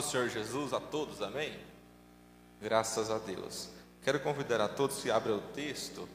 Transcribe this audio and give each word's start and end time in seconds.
Do 0.00 0.06
Senhor 0.06 0.30
Jesus 0.30 0.72
a 0.72 0.80
todos, 0.80 1.20
amém? 1.20 1.54
Graças 2.58 3.10
a 3.10 3.18
Deus. 3.18 3.68
Quero 4.02 4.18
convidar 4.18 4.58
a 4.58 4.66
todos 4.66 5.02
que 5.02 5.10
abram 5.10 5.36
o 5.36 5.42
texto, 5.52 6.08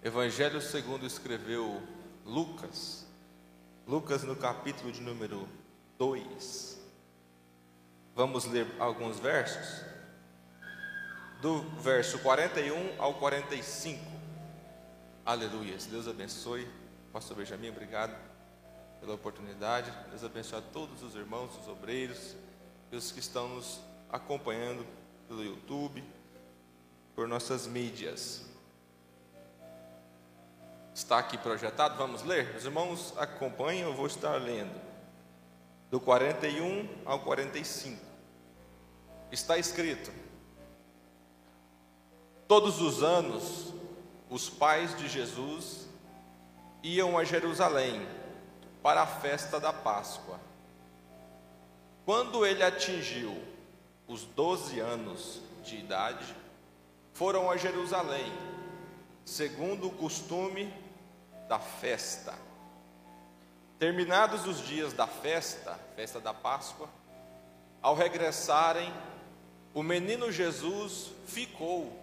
Evangelho 0.00 0.60
segundo 0.60 1.04
escreveu 1.04 1.82
Lucas, 2.24 3.04
Lucas 3.84 4.22
no 4.22 4.36
capítulo 4.36 4.92
de 4.92 5.00
número 5.00 5.48
2. 5.98 6.80
Vamos 8.14 8.44
ler 8.44 8.64
alguns 8.78 9.18
versos, 9.18 9.84
do 11.40 11.62
verso 11.80 12.20
41 12.20 12.94
ao 12.96 13.14
45. 13.14 14.04
Aleluia. 15.26 15.76
Deus 15.90 16.06
abençoe. 16.06 16.70
Pastor 17.12 17.38
Benjamin, 17.38 17.70
obrigado 17.70 18.16
pela 19.00 19.14
oportunidade. 19.14 19.92
Deus 20.10 20.22
abençoe 20.22 20.60
a 20.60 20.62
todos 20.62 21.02
os 21.02 21.16
irmãos, 21.16 21.50
os 21.60 21.66
obreiros, 21.66 22.36
e 22.92 22.96
os 22.96 23.10
que 23.10 23.20
estão 23.20 23.48
nos 23.48 23.80
acompanhando 24.10 24.86
pelo 25.26 25.42
YouTube, 25.42 26.04
por 27.14 27.26
nossas 27.26 27.66
mídias. 27.66 28.44
Está 30.94 31.18
aqui 31.18 31.38
projetado, 31.38 31.96
vamos 31.96 32.22
ler? 32.22 32.54
Os 32.54 32.66
irmãos 32.66 33.14
acompanham, 33.16 33.88
eu 33.88 33.96
vou 33.96 34.06
estar 34.06 34.36
lendo. 34.36 34.78
Do 35.90 35.98
41 35.98 36.86
ao 37.06 37.20
45. 37.20 37.98
Está 39.30 39.56
escrito: 39.56 40.12
Todos 42.46 42.82
os 42.82 43.02
anos, 43.02 43.72
os 44.28 44.50
pais 44.50 44.94
de 44.98 45.08
Jesus 45.08 45.88
iam 46.82 47.16
a 47.16 47.24
Jerusalém 47.24 48.06
para 48.82 49.00
a 49.00 49.06
festa 49.06 49.58
da 49.58 49.72
Páscoa. 49.72 50.51
Quando 52.04 52.44
ele 52.44 52.62
atingiu 52.62 53.40
os 54.08 54.24
12 54.24 54.80
anos 54.80 55.40
de 55.62 55.76
idade, 55.76 56.34
foram 57.12 57.50
a 57.50 57.56
Jerusalém, 57.56 58.32
segundo 59.24 59.86
o 59.86 59.92
costume 59.92 60.72
da 61.48 61.58
festa. 61.58 62.34
Terminados 63.78 64.46
os 64.46 64.66
dias 64.66 64.92
da 64.92 65.06
festa, 65.06 65.78
festa 65.94 66.18
da 66.18 66.34
Páscoa, 66.34 66.88
ao 67.80 67.94
regressarem, 67.94 68.92
o 69.74 69.82
menino 69.82 70.30
Jesus 70.30 71.10
ficou 71.26 72.00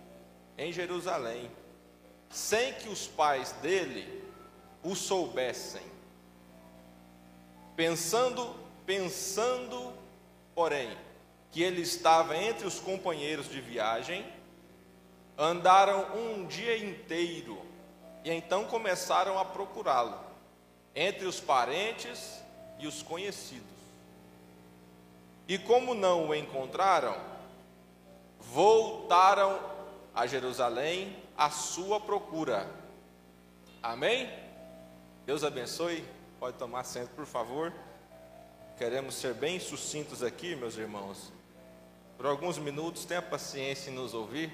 em 0.58 0.72
Jerusalém, 0.72 1.52
sem 2.30 2.74
que 2.74 2.90
os 2.90 3.08
pais 3.08 3.52
dele 3.62 4.24
o 4.84 4.96
soubessem. 4.96 5.84
Pensando, 7.76 8.56
pensando, 8.90 9.94
porém, 10.56 10.98
que 11.52 11.62
ele 11.62 11.80
estava 11.80 12.36
entre 12.36 12.66
os 12.66 12.80
companheiros 12.80 13.48
de 13.48 13.62
viagem, 13.62 14.26
andaram 15.38 16.08
um 16.18 16.48
dia 16.48 16.76
inteiro 16.76 17.62
e 18.24 18.32
então 18.32 18.66
começaram 18.66 19.38
a 19.38 19.46
procurá-lo 19.46 20.18
entre 20.96 21.28
os 21.28 21.40
parentes 21.40 22.42
e 22.80 22.88
os 22.88 23.04
conhecidos. 23.04 23.70
E 25.48 25.60
como 25.60 25.94
não 25.94 26.30
o 26.30 26.34
encontraram, 26.34 27.16
voltaram 28.40 29.60
a 30.16 30.26
Jerusalém 30.26 31.16
à 31.38 31.52
sua 31.52 32.00
procura. 32.00 32.68
Amém? 33.84 34.28
Deus 35.28 35.44
abençoe. 35.44 36.04
Pode 36.40 36.58
tomar 36.58 36.80
assento, 36.80 37.12
por 37.12 37.28
favor. 37.28 37.72
Queremos 38.80 39.16
ser 39.16 39.34
bem 39.34 39.60
sucintos 39.60 40.24
aqui, 40.24 40.56
meus 40.56 40.78
irmãos. 40.78 41.34
Por 42.16 42.26
alguns 42.26 42.58
minutos, 42.58 43.04
tenha 43.04 43.22
paciência 43.22 43.90
em 43.90 43.94
nos 43.94 44.14
ouvir. 44.14 44.54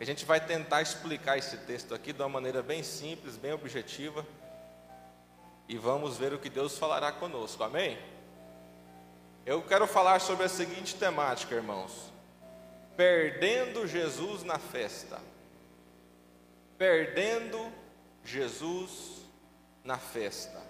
A 0.00 0.04
gente 0.04 0.24
vai 0.24 0.44
tentar 0.44 0.82
explicar 0.82 1.38
esse 1.38 1.56
texto 1.58 1.94
aqui 1.94 2.12
de 2.12 2.20
uma 2.20 2.28
maneira 2.28 2.60
bem 2.60 2.82
simples, 2.82 3.36
bem 3.36 3.52
objetiva. 3.52 4.26
E 5.68 5.78
vamos 5.78 6.16
ver 6.16 6.32
o 6.32 6.40
que 6.40 6.50
Deus 6.50 6.76
falará 6.76 7.12
conosco. 7.12 7.62
Amém? 7.62 7.96
Eu 9.46 9.62
quero 9.62 9.86
falar 9.86 10.20
sobre 10.20 10.44
a 10.44 10.48
seguinte 10.48 10.96
temática, 10.96 11.54
irmãos: 11.54 12.12
Perdendo 12.96 13.86
Jesus 13.86 14.42
na 14.42 14.58
festa. 14.58 15.20
Perdendo 16.76 17.72
Jesus 18.24 19.20
na 19.84 19.98
festa. 19.98 20.61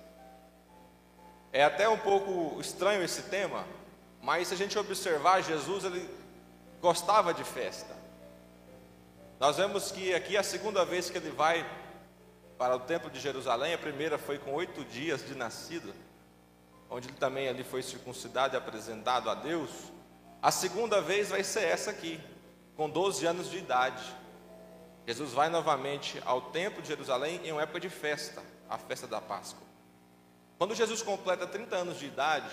É 1.52 1.62
até 1.62 1.86
um 1.86 1.98
pouco 1.98 2.58
estranho 2.58 3.02
esse 3.02 3.24
tema, 3.24 3.66
mas 4.22 4.48
se 4.48 4.54
a 4.54 4.56
gente 4.56 4.78
observar, 4.78 5.42
Jesus 5.42 5.84
ele 5.84 6.08
gostava 6.80 7.34
de 7.34 7.44
festa. 7.44 7.94
Nós 9.38 9.58
vemos 9.58 9.92
que 9.92 10.14
aqui 10.14 10.36
é 10.36 10.38
a 10.38 10.44
segunda 10.44 10.84
vez 10.84 11.10
que 11.10 11.18
ele 11.18 11.30
vai 11.30 11.68
para 12.56 12.74
o 12.76 12.80
templo 12.80 13.10
de 13.10 13.20
Jerusalém, 13.20 13.74
a 13.74 13.78
primeira 13.78 14.16
foi 14.16 14.38
com 14.38 14.52
oito 14.52 14.84
dias 14.84 15.26
de 15.26 15.34
nascido, 15.34 15.92
onde 16.88 17.08
ele 17.08 17.16
também 17.16 17.48
ali 17.48 17.64
foi 17.64 17.82
circuncidado 17.82 18.54
e 18.54 18.56
apresentado 18.56 19.28
a 19.28 19.34
Deus. 19.34 19.70
A 20.40 20.50
segunda 20.50 21.00
vez 21.00 21.28
vai 21.28 21.44
ser 21.44 21.64
essa 21.64 21.90
aqui, 21.90 22.20
com 22.76 22.88
12 22.88 23.26
anos 23.26 23.50
de 23.50 23.58
idade. 23.58 24.02
Jesus 25.06 25.32
vai 25.32 25.50
novamente 25.50 26.22
ao 26.24 26.40
templo 26.40 26.80
de 26.80 26.88
Jerusalém 26.88 27.40
em 27.44 27.52
uma 27.52 27.62
época 27.62 27.80
de 27.80 27.90
festa, 27.90 28.42
a 28.70 28.78
festa 28.78 29.06
da 29.06 29.20
Páscoa. 29.20 29.71
Quando 30.58 30.74
Jesus 30.74 31.02
completa 31.02 31.46
30 31.46 31.76
anos 31.76 31.98
de 31.98 32.06
idade 32.06 32.50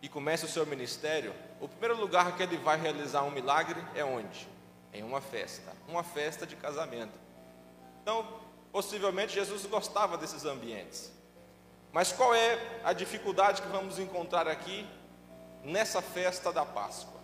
e 0.00 0.08
começa 0.08 0.46
o 0.46 0.48
seu 0.48 0.64
ministério, 0.66 1.34
o 1.60 1.68
primeiro 1.68 2.00
lugar 2.00 2.36
que 2.36 2.42
ele 2.42 2.56
vai 2.56 2.80
realizar 2.80 3.22
um 3.22 3.30
milagre 3.30 3.82
é 3.94 4.04
onde? 4.04 4.48
Em 4.92 5.02
uma 5.02 5.20
festa, 5.20 5.72
uma 5.88 6.02
festa 6.02 6.46
de 6.46 6.56
casamento. 6.56 7.12
Então, 8.02 8.26
possivelmente 8.70 9.34
Jesus 9.34 9.66
gostava 9.66 10.16
desses 10.16 10.44
ambientes. 10.44 11.12
Mas 11.92 12.12
qual 12.12 12.34
é 12.34 12.80
a 12.84 12.92
dificuldade 12.92 13.62
que 13.62 13.68
vamos 13.68 13.98
encontrar 13.98 14.46
aqui 14.46 14.86
nessa 15.64 16.02
festa 16.02 16.52
da 16.52 16.64
Páscoa? 16.64 17.20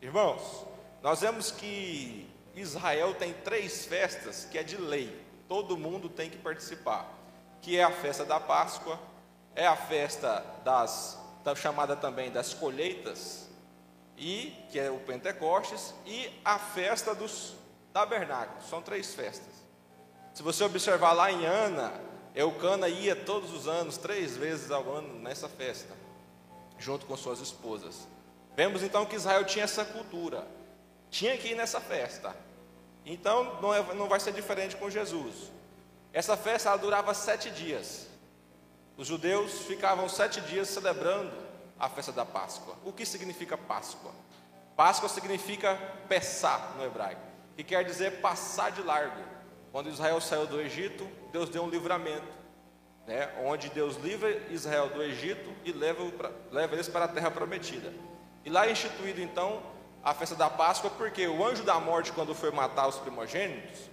Irmãos, 0.00 0.66
nós 1.02 1.20
vemos 1.20 1.50
que 1.50 2.28
Israel 2.54 3.14
tem 3.14 3.32
três 3.32 3.86
festas 3.86 4.44
que 4.44 4.58
é 4.58 4.62
de 4.62 4.76
lei, 4.76 5.18
todo 5.48 5.76
mundo 5.76 6.08
tem 6.08 6.28
que 6.28 6.36
participar, 6.36 7.08
que 7.60 7.78
é 7.78 7.84
a 7.84 7.90
festa 7.90 8.24
da 8.24 8.38
Páscoa, 8.38 8.98
é 9.54 9.66
a 9.66 9.76
festa 9.76 10.44
das 10.64 11.20
chamada 11.56 11.96
também 11.96 12.30
das 12.30 12.54
colheitas 12.54 13.48
e 14.16 14.54
que 14.70 14.78
é 14.78 14.90
o 14.90 14.98
Pentecostes 14.98 15.92
e 16.06 16.30
a 16.44 16.58
festa 16.58 17.14
dos 17.14 17.54
tabernáculos. 17.92 18.68
São 18.68 18.80
três 18.80 19.14
festas. 19.14 19.52
Se 20.32 20.42
você 20.42 20.62
observar 20.64 21.12
lá 21.12 21.30
em 21.30 21.44
Ana, 21.44 21.92
Eucana 22.34 22.88
ia 22.88 23.14
todos 23.14 23.52
os 23.52 23.68
anos, 23.68 23.98
três 23.98 24.36
vezes 24.36 24.70
ao 24.70 24.88
ano 24.90 25.18
nessa 25.18 25.48
festa, 25.48 25.92
junto 26.78 27.04
com 27.04 27.16
suas 27.16 27.40
esposas. 27.40 28.06
Vemos 28.56 28.82
então 28.82 29.04
que 29.04 29.16
Israel 29.16 29.44
tinha 29.44 29.64
essa 29.64 29.84
cultura, 29.84 30.46
tinha 31.10 31.36
que 31.36 31.48
ir 31.48 31.54
nessa 31.54 31.80
festa. 31.80 32.34
Então 33.04 33.60
não, 33.60 33.74
é, 33.74 33.82
não 33.94 34.08
vai 34.08 34.20
ser 34.20 34.32
diferente 34.32 34.76
com 34.76 34.88
Jesus. 34.88 35.50
Essa 36.12 36.36
festa 36.36 36.74
durava 36.76 37.12
sete 37.12 37.50
dias. 37.50 38.06
Os 38.96 39.06
judeus 39.06 39.60
ficavam 39.60 40.08
sete 40.08 40.40
dias 40.42 40.68
celebrando 40.68 41.32
a 41.78 41.88
festa 41.88 42.12
da 42.12 42.24
Páscoa. 42.24 42.76
O 42.84 42.92
que 42.92 43.06
significa 43.06 43.56
Páscoa? 43.56 44.12
Páscoa 44.76 45.08
significa 45.08 45.76
pessar 46.08 46.74
no 46.76 46.84
hebraico, 46.84 47.22
que 47.56 47.64
quer 47.64 47.84
dizer 47.84 48.20
passar 48.20 48.70
de 48.70 48.82
largo. 48.82 49.20
Quando 49.70 49.88
Israel 49.88 50.20
saiu 50.20 50.46
do 50.46 50.60
Egito, 50.60 51.08
Deus 51.32 51.48
deu 51.48 51.62
um 51.62 51.68
livramento, 51.68 52.26
né, 53.06 53.30
onde 53.44 53.70
Deus 53.70 53.96
livra 53.96 54.30
Israel 54.50 54.90
do 54.90 55.02
Egito 55.02 55.50
e 55.64 55.72
leva, 55.72 56.02
leva 56.50 56.74
eles 56.74 56.88
para 56.88 57.06
a 57.06 57.08
terra 57.08 57.30
prometida. 57.30 57.92
E 58.44 58.50
lá 58.50 58.66
é 58.66 58.72
instituído 58.72 59.20
então 59.20 59.62
a 60.04 60.12
festa 60.12 60.34
da 60.34 60.50
Páscoa, 60.50 60.90
porque 60.90 61.26
o 61.26 61.44
anjo 61.44 61.62
da 61.62 61.80
morte, 61.80 62.12
quando 62.12 62.34
foi 62.34 62.50
matar 62.50 62.88
os 62.88 62.96
primogênitos, 62.96 63.90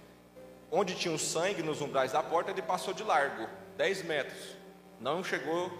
onde 0.70 0.94
tinha 0.94 1.14
o 1.14 1.18
sangue 1.18 1.62
nos 1.62 1.80
umbrais 1.80 2.12
da 2.12 2.22
porta, 2.22 2.50
ele 2.50 2.62
passou 2.62 2.92
de 2.92 3.02
largo, 3.02 3.48
10 3.76 4.04
metros 4.04 4.59
não 5.00 5.24
chegou 5.24 5.72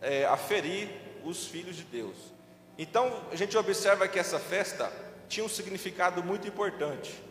é, 0.00 0.26
a 0.26 0.36
ferir 0.36 0.88
os 1.24 1.46
filhos 1.46 1.76
de 1.76 1.84
Deus. 1.84 2.16
Então, 2.78 3.22
a 3.32 3.36
gente 3.36 3.56
observa 3.56 4.06
que 4.06 4.18
essa 4.18 4.38
festa 4.38 4.92
tinha 5.28 5.44
um 5.44 5.48
significado 5.48 6.22
muito 6.22 6.46
importante 6.46 7.22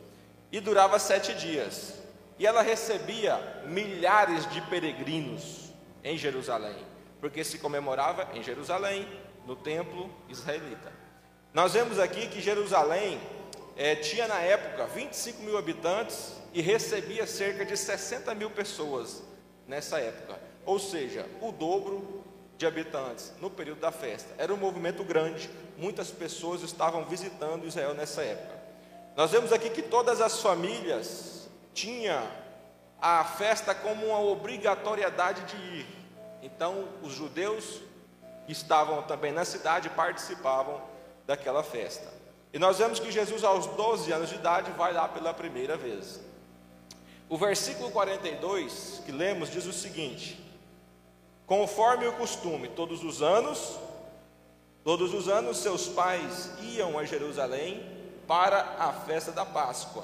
e 0.51 0.59
durava 0.59 0.97
sete 0.97 1.33
dias. 1.35 1.93
E 2.37 2.47
ela 2.47 2.61
recebia 2.61 3.63
milhares 3.65 4.49
de 4.49 4.61
peregrinos 4.61 5.71
em 6.03 6.17
Jerusalém, 6.17 6.77
porque 7.19 7.43
se 7.43 7.59
comemorava 7.59 8.29
em 8.33 8.41
Jerusalém, 8.41 9.07
no 9.45 9.55
templo 9.55 10.09
israelita. 10.29 10.91
Nós 11.53 11.73
vemos 11.73 11.99
aqui 11.99 12.27
que 12.27 12.39
Jerusalém 12.39 13.19
é, 13.75 13.95
tinha 13.95 14.27
na 14.27 14.39
época 14.39 14.85
25 14.87 15.41
mil 15.41 15.57
habitantes 15.57 16.33
e 16.53 16.61
recebia 16.61 17.25
cerca 17.25 17.65
de 17.65 17.75
60 17.75 18.33
mil 18.35 18.49
pessoas 18.51 19.23
nessa 19.67 19.99
época 19.99 20.38
ou 20.69 20.77
seja, 20.77 21.25
o 21.41 21.51
dobro 21.51 22.23
de 22.55 22.63
habitantes 22.67 23.33
no 23.41 23.49
período 23.49 23.79
da 23.79 23.91
festa. 23.91 24.35
Era 24.37 24.53
um 24.53 24.57
movimento 24.57 25.03
grande, 25.03 25.49
muitas 25.75 26.11
pessoas 26.11 26.61
estavam 26.61 27.03
visitando 27.05 27.65
Israel 27.65 27.95
nessa 27.95 28.21
época. 28.21 28.55
Nós 29.15 29.31
vemos 29.31 29.51
aqui 29.51 29.71
que 29.71 29.81
todas 29.81 30.21
as 30.21 30.39
famílias 30.39 31.49
tinham 31.73 32.23
a 33.01 33.23
festa 33.23 33.73
como 33.73 34.05
uma 34.05 34.19
obrigatoriedade 34.19 35.41
de 35.45 35.55
ir. 35.79 35.87
Então, 36.43 36.87
os 37.01 37.13
judeus 37.13 37.81
que 38.45 38.51
estavam 38.51 39.01
também 39.01 39.31
na 39.31 39.45
cidade 39.45 39.89
participavam 39.89 40.83
daquela 41.25 41.63
festa. 41.63 42.07
E 42.53 42.59
nós 42.59 42.77
vemos 42.77 42.99
que 42.99 43.11
Jesus, 43.11 43.43
aos 43.43 43.65
12 43.65 44.11
anos 44.11 44.29
de 44.29 44.35
idade, 44.35 44.69
vai 44.73 44.93
lá 44.93 45.07
pela 45.07 45.33
primeira 45.33 45.75
vez. 45.75 46.19
O 47.27 47.39
versículo 47.39 47.89
42 47.89 49.01
que 49.03 49.11
lemos 49.11 49.49
diz 49.49 49.65
o 49.65 49.73
seguinte: 49.73 50.47
Conforme 51.49 52.05
o 52.05 52.13
costume, 52.13 52.67
todos 52.67 53.03
os 53.03 53.23
anos, 53.23 53.79
todos 54.83 55.15
os 55.15 55.27
anos 55.27 55.57
seus 55.57 55.87
pais 55.87 56.51
iam 56.61 56.99
a 56.99 57.03
Jerusalém 57.05 57.83
para 58.27 58.61
a 58.77 58.93
festa 58.93 59.31
da 59.31 59.43
Páscoa. 59.43 60.03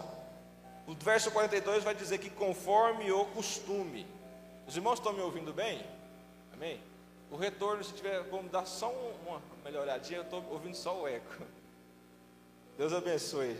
O 0.87 0.95
verso 0.95 1.29
42 1.29 1.83
vai 1.83 1.93
dizer 1.93 2.17
que 2.17 2.31
conforme 2.31 3.11
o 3.11 3.25
costume. 3.27 4.07
Os 4.65 4.75
irmãos 4.75 4.97
estão 4.97 5.13
me 5.13 5.21
ouvindo 5.21 5.53
bem? 5.53 5.85
Amém? 6.51 6.81
O 7.29 7.35
retorno, 7.35 7.83
se 7.83 7.93
tiver 7.93 8.27
como 8.29 8.49
dar 8.49 8.65
só 8.65 8.91
uma 9.23 9.39
melhoradinha, 9.63 10.17
eu 10.17 10.23
estou 10.23 10.43
ouvindo 10.49 10.75
só 10.75 10.99
o 10.99 11.07
eco. 11.07 11.43
Deus 12.75 12.91
abençoe. 12.91 13.55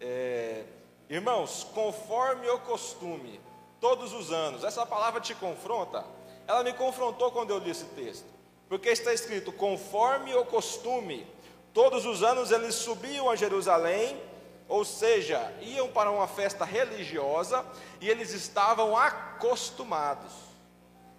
É, 0.00 0.64
irmãos, 1.10 1.62
conforme 1.74 2.48
o 2.48 2.58
costume, 2.60 3.38
todos 3.82 4.14
os 4.14 4.32
anos, 4.32 4.64
essa 4.64 4.86
palavra 4.86 5.20
te 5.20 5.34
confronta? 5.34 6.16
Ela 6.48 6.64
me 6.64 6.72
confrontou 6.72 7.30
quando 7.30 7.50
eu 7.50 7.58
li 7.58 7.70
esse 7.70 7.84
texto, 7.84 8.26
porque 8.68 8.88
está 8.88 9.14
escrito: 9.14 9.52
conforme 9.52 10.34
o 10.34 10.44
costume, 10.44 11.24
todos 11.72 12.04
os 12.04 12.24
anos 12.24 12.50
eles 12.50 12.74
subiam 12.74 13.30
a 13.30 13.36
Jerusalém, 13.36 14.20
ou 14.68 14.84
seja, 14.84 15.52
iam 15.60 15.86
para 15.88 16.10
uma 16.10 16.26
festa 16.26 16.64
religiosa 16.64 17.64
e 18.00 18.10
eles 18.10 18.32
estavam 18.32 18.96
acostumados 18.96 20.48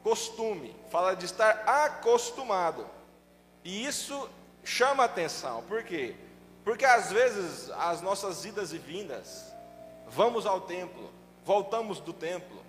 costume, 0.03 0.75
fala 0.89 1.15
de 1.15 1.25
estar 1.25 1.63
acostumado. 1.67 2.85
E 3.63 3.85
isso 3.85 4.29
chama 4.63 5.03
atenção, 5.03 5.63
por 5.63 5.83
quê? 5.83 6.15
Porque 6.63 6.85
às 6.85 7.11
vezes 7.11 7.69
as 7.71 8.01
nossas 8.01 8.45
idas 8.45 8.73
e 8.73 8.77
vindas, 8.77 9.53
vamos 10.07 10.45
ao 10.45 10.61
templo, 10.61 11.11
voltamos 11.45 11.99
do 11.99 12.13
templo, 12.13 12.63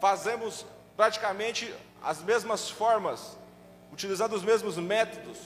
fazemos 0.00 0.66
praticamente 0.96 1.74
as 2.02 2.22
mesmas 2.22 2.70
formas, 2.70 3.36
utilizando 3.92 4.34
os 4.34 4.42
mesmos 4.42 4.76
métodos, 4.76 5.38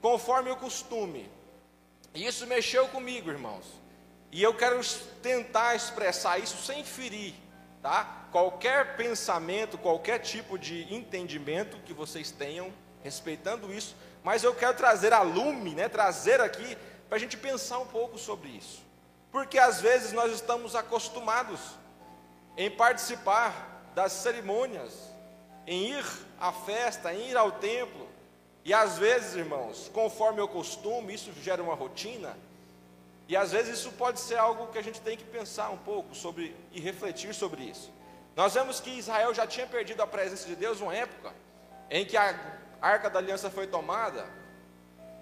conforme 0.00 0.50
o 0.50 0.56
costume. 0.56 1.30
E 2.14 2.26
isso 2.26 2.46
mexeu 2.46 2.88
comigo, 2.88 3.30
irmãos. 3.30 3.66
E 4.32 4.42
eu 4.42 4.54
quero 4.54 4.80
tentar 5.22 5.74
expressar 5.74 6.38
isso 6.38 6.56
sem 6.58 6.84
ferir 6.84 7.34
tá? 7.82 8.26
Qualquer 8.30 8.96
pensamento, 8.96 9.78
qualquer 9.78 10.18
tipo 10.18 10.58
de 10.58 10.92
entendimento 10.94 11.78
que 11.78 11.92
vocês 11.92 12.30
tenham 12.30 12.72
respeitando 13.02 13.72
isso, 13.72 13.96
mas 14.22 14.44
eu 14.44 14.54
quero 14.54 14.76
trazer 14.76 15.12
a 15.12 15.22
lume, 15.22 15.74
né? 15.74 15.88
Trazer 15.88 16.40
aqui 16.40 16.76
para 17.08 17.16
a 17.16 17.20
gente 17.20 17.36
pensar 17.36 17.78
um 17.78 17.86
pouco 17.86 18.18
sobre 18.18 18.48
isso, 18.50 18.82
porque 19.32 19.58
às 19.58 19.80
vezes 19.80 20.12
nós 20.12 20.32
estamos 20.32 20.76
acostumados 20.76 21.60
em 22.56 22.70
participar 22.70 23.79
das 23.94 24.12
cerimônias, 24.12 24.92
em 25.66 25.90
ir 25.90 26.04
à 26.40 26.52
festa, 26.52 27.12
em 27.12 27.30
ir 27.30 27.36
ao 27.36 27.52
templo, 27.52 28.08
e 28.64 28.74
às 28.74 28.98
vezes, 28.98 29.34
irmãos, 29.34 29.90
conforme 29.92 30.40
o 30.40 30.48
costume, 30.48 31.14
isso 31.14 31.32
gera 31.42 31.62
uma 31.62 31.74
rotina, 31.74 32.36
e 33.28 33.36
às 33.36 33.52
vezes 33.52 33.78
isso 33.78 33.92
pode 33.92 34.18
ser 34.20 34.36
algo 34.36 34.66
que 34.68 34.78
a 34.78 34.82
gente 34.82 35.00
tem 35.00 35.16
que 35.16 35.24
pensar 35.24 35.70
um 35.70 35.76
pouco 35.76 36.14
sobre 36.14 36.56
e 36.72 36.80
refletir 36.80 37.32
sobre 37.32 37.62
isso. 37.62 37.92
Nós 38.34 38.54
vemos 38.54 38.80
que 38.80 38.90
Israel 38.90 39.32
já 39.32 39.46
tinha 39.46 39.66
perdido 39.66 40.02
a 40.02 40.06
presença 40.06 40.46
de 40.46 40.56
Deus 40.56 40.80
uma 40.80 40.94
época 40.94 41.32
em 41.88 42.04
que 42.04 42.16
a 42.16 42.34
arca 42.80 43.08
da 43.08 43.18
aliança 43.18 43.50
foi 43.50 43.66
tomada. 43.66 44.26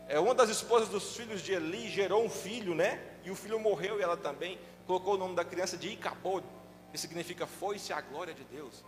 É, 0.08 0.18
uma 0.18 0.34
das 0.34 0.48
esposas 0.48 0.88
dos 0.88 1.16
filhos 1.16 1.42
de 1.42 1.52
Eli 1.52 1.88
gerou 1.90 2.24
um 2.24 2.30
filho, 2.30 2.74
né? 2.74 2.98
E 3.24 3.30
o 3.30 3.34
filho 3.34 3.60
morreu 3.60 3.98
e 3.98 4.02
ela 4.02 4.16
também 4.16 4.58
colocou 4.86 5.14
o 5.14 5.18
nome 5.18 5.34
da 5.34 5.44
criança 5.44 5.76
de 5.76 5.88
Icabod, 5.88 6.46
que 6.90 6.98
significa 6.98 7.46
foi-se 7.46 7.92
a 7.92 8.00
glória 8.00 8.34
de 8.34 8.44
Deus. 8.44 8.84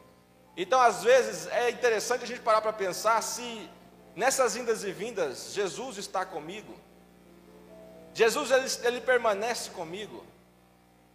Então, 0.56 0.80
às 0.80 1.02
vezes, 1.02 1.46
é 1.48 1.70
interessante 1.70 2.24
a 2.24 2.26
gente 2.26 2.40
parar 2.40 2.60
para 2.60 2.72
pensar 2.72 3.22
se 3.22 3.68
nessas 4.14 4.56
indas 4.56 4.84
e 4.84 4.92
vindas 4.92 5.52
Jesus 5.52 5.96
está 5.98 6.24
comigo. 6.24 6.74
Jesus 8.12 8.50
ele, 8.50 8.66
ele 8.86 9.00
permanece 9.00 9.70
comigo. 9.70 10.24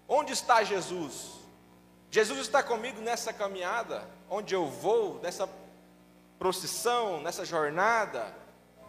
Onde 0.08 0.34
está 0.34 0.64
Jesus? 0.64 1.34
Jesus 2.10 2.40
está 2.40 2.64
comigo 2.64 3.02
nessa 3.02 3.34
caminhada, 3.34 4.08
onde 4.30 4.56
eu 4.56 4.68
vou, 4.68 5.20
nessa 5.22 5.50
procissão, 6.40 7.22
nessa 7.22 7.44
jornada, 7.44 8.34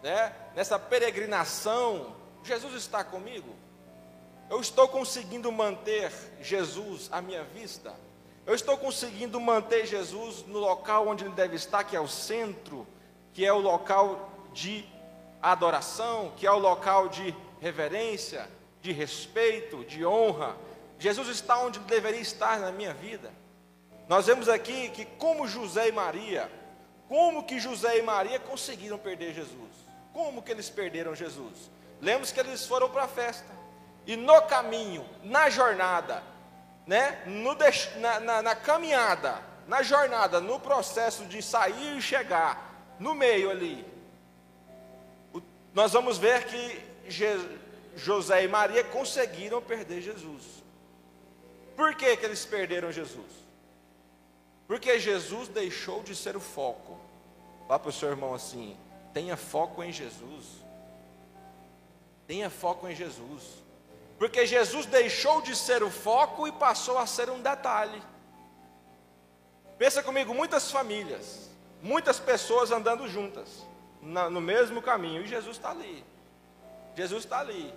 né? 0.02 0.32
nessa 0.54 0.78
peregrinação. 0.78 2.14
Jesus 2.44 2.74
está 2.74 3.02
comigo. 3.02 3.54
Eu 4.48 4.60
estou 4.60 4.86
conseguindo 4.86 5.50
manter 5.50 6.12
Jesus 6.40 7.08
à 7.10 7.20
minha 7.20 7.42
vista. 7.44 7.94
Eu 8.46 8.54
estou 8.54 8.76
conseguindo 8.76 9.40
manter 9.40 9.86
Jesus 9.86 10.44
no 10.46 10.60
local 10.60 11.08
onde 11.08 11.24
ele 11.24 11.34
deve 11.34 11.56
estar, 11.56 11.82
que 11.82 11.96
é 11.96 12.00
o 12.00 12.06
centro, 12.06 12.86
que 13.32 13.44
é 13.44 13.52
o 13.52 13.58
local 13.58 14.30
de 14.52 14.84
adoração, 15.42 16.32
que 16.36 16.46
é 16.46 16.50
o 16.50 16.58
local 16.58 17.08
de 17.08 17.34
reverência, 17.60 18.48
de 18.80 18.92
respeito, 18.92 19.84
de 19.84 20.06
honra. 20.06 20.56
Jesus 20.98 21.28
está 21.28 21.58
onde 21.58 21.80
deveria 21.80 22.20
estar 22.20 22.60
na 22.60 22.70
minha 22.70 22.94
vida. 22.94 23.32
Nós 24.08 24.26
vemos 24.26 24.48
aqui 24.48 24.90
que 24.90 25.04
como 25.04 25.48
José 25.48 25.88
e 25.88 25.92
Maria, 25.92 26.48
como 27.08 27.42
que 27.42 27.58
José 27.58 27.98
e 27.98 28.02
Maria 28.02 28.38
conseguiram 28.38 28.96
perder 28.96 29.34
Jesus? 29.34 29.74
Como 30.12 30.40
que 30.40 30.52
eles 30.52 30.70
perderam 30.70 31.16
Jesus? 31.16 31.68
Lemos 32.00 32.30
que 32.30 32.38
eles 32.38 32.64
foram 32.64 32.88
para 32.88 33.04
a 33.04 33.08
festa. 33.08 33.55
E 34.06 34.14
no 34.14 34.40
caminho, 34.42 35.04
na 35.24 35.50
jornada, 35.50 36.22
né, 36.86 37.22
no, 37.26 37.56
na, 38.00 38.20
na, 38.20 38.42
na 38.42 38.54
caminhada, 38.54 39.42
na 39.66 39.82
jornada, 39.82 40.40
no 40.40 40.60
processo 40.60 41.24
de 41.24 41.42
sair 41.42 41.98
e 41.98 42.02
chegar, 42.02 42.94
no 43.00 43.14
meio 43.14 43.50
ali, 43.50 43.84
nós 45.74 45.92
vamos 45.92 46.16
ver 46.16 46.44
que 46.46 46.80
José 47.96 48.44
e 48.44 48.48
Maria 48.48 48.84
conseguiram 48.84 49.60
perder 49.60 50.00
Jesus. 50.00 50.64
Por 51.76 51.94
que, 51.94 52.16
que 52.16 52.24
eles 52.24 52.46
perderam 52.46 52.90
Jesus? 52.90 53.46
Porque 54.66 54.98
Jesus 54.98 55.48
deixou 55.48 56.02
de 56.02 56.16
ser 56.16 56.36
o 56.36 56.40
foco. 56.40 56.98
Vá 57.68 57.78
para 57.78 57.90
o 57.90 57.92
seu 57.92 58.08
irmão 58.08 58.34
assim: 58.34 58.76
tenha 59.12 59.36
foco 59.36 59.82
em 59.82 59.92
Jesus. 59.92 60.64
Tenha 62.26 62.48
foco 62.48 62.88
em 62.88 62.94
Jesus. 62.94 63.65
Porque 64.18 64.46
Jesus 64.46 64.86
deixou 64.86 65.42
de 65.42 65.54
ser 65.54 65.82
o 65.82 65.90
foco 65.90 66.48
e 66.48 66.52
passou 66.52 66.98
a 66.98 67.06
ser 67.06 67.28
um 67.28 67.40
detalhe. 67.40 68.02
Pensa 69.78 70.02
comigo, 70.02 70.32
muitas 70.32 70.70
famílias, 70.70 71.50
muitas 71.82 72.18
pessoas 72.18 72.70
andando 72.70 73.06
juntas, 73.08 73.66
no 74.00 74.40
mesmo 74.40 74.80
caminho, 74.80 75.22
e 75.22 75.26
Jesus 75.26 75.56
está 75.56 75.70
ali. 75.70 76.04
Jesus 76.94 77.24
está 77.24 77.40
ali. 77.40 77.74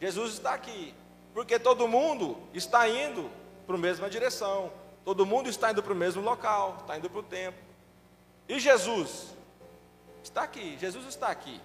Jesus 0.00 0.34
está 0.34 0.54
aqui. 0.54 0.92
Porque 1.32 1.58
todo 1.58 1.86
mundo 1.86 2.36
está 2.52 2.88
indo 2.88 3.30
para 3.66 3.76
a 3.76 3.78
mesma 3.78 4.10
direção. 4.10 4.72
Todo 5.04 5.24
mundo 5.24 5.48
está 5.48 5.70
indo 5.70 5.82
para 5.82 5.92
o 5.92 5.96
mesmo 5.96 6.20
local, 6.20 6.78
está 6.80 6.98
indo 6.98 7.08
para 7.08 7.20
o 7.20 7.22
templo. 7.22 7.62
E 8.48 8.58
Jesus 8.58 9.28
está 10.22 10.42
aqui, 10.42 10.76
Jesus 10.80 11.06
está 11.06 11.28
aqui. 11.28 11.60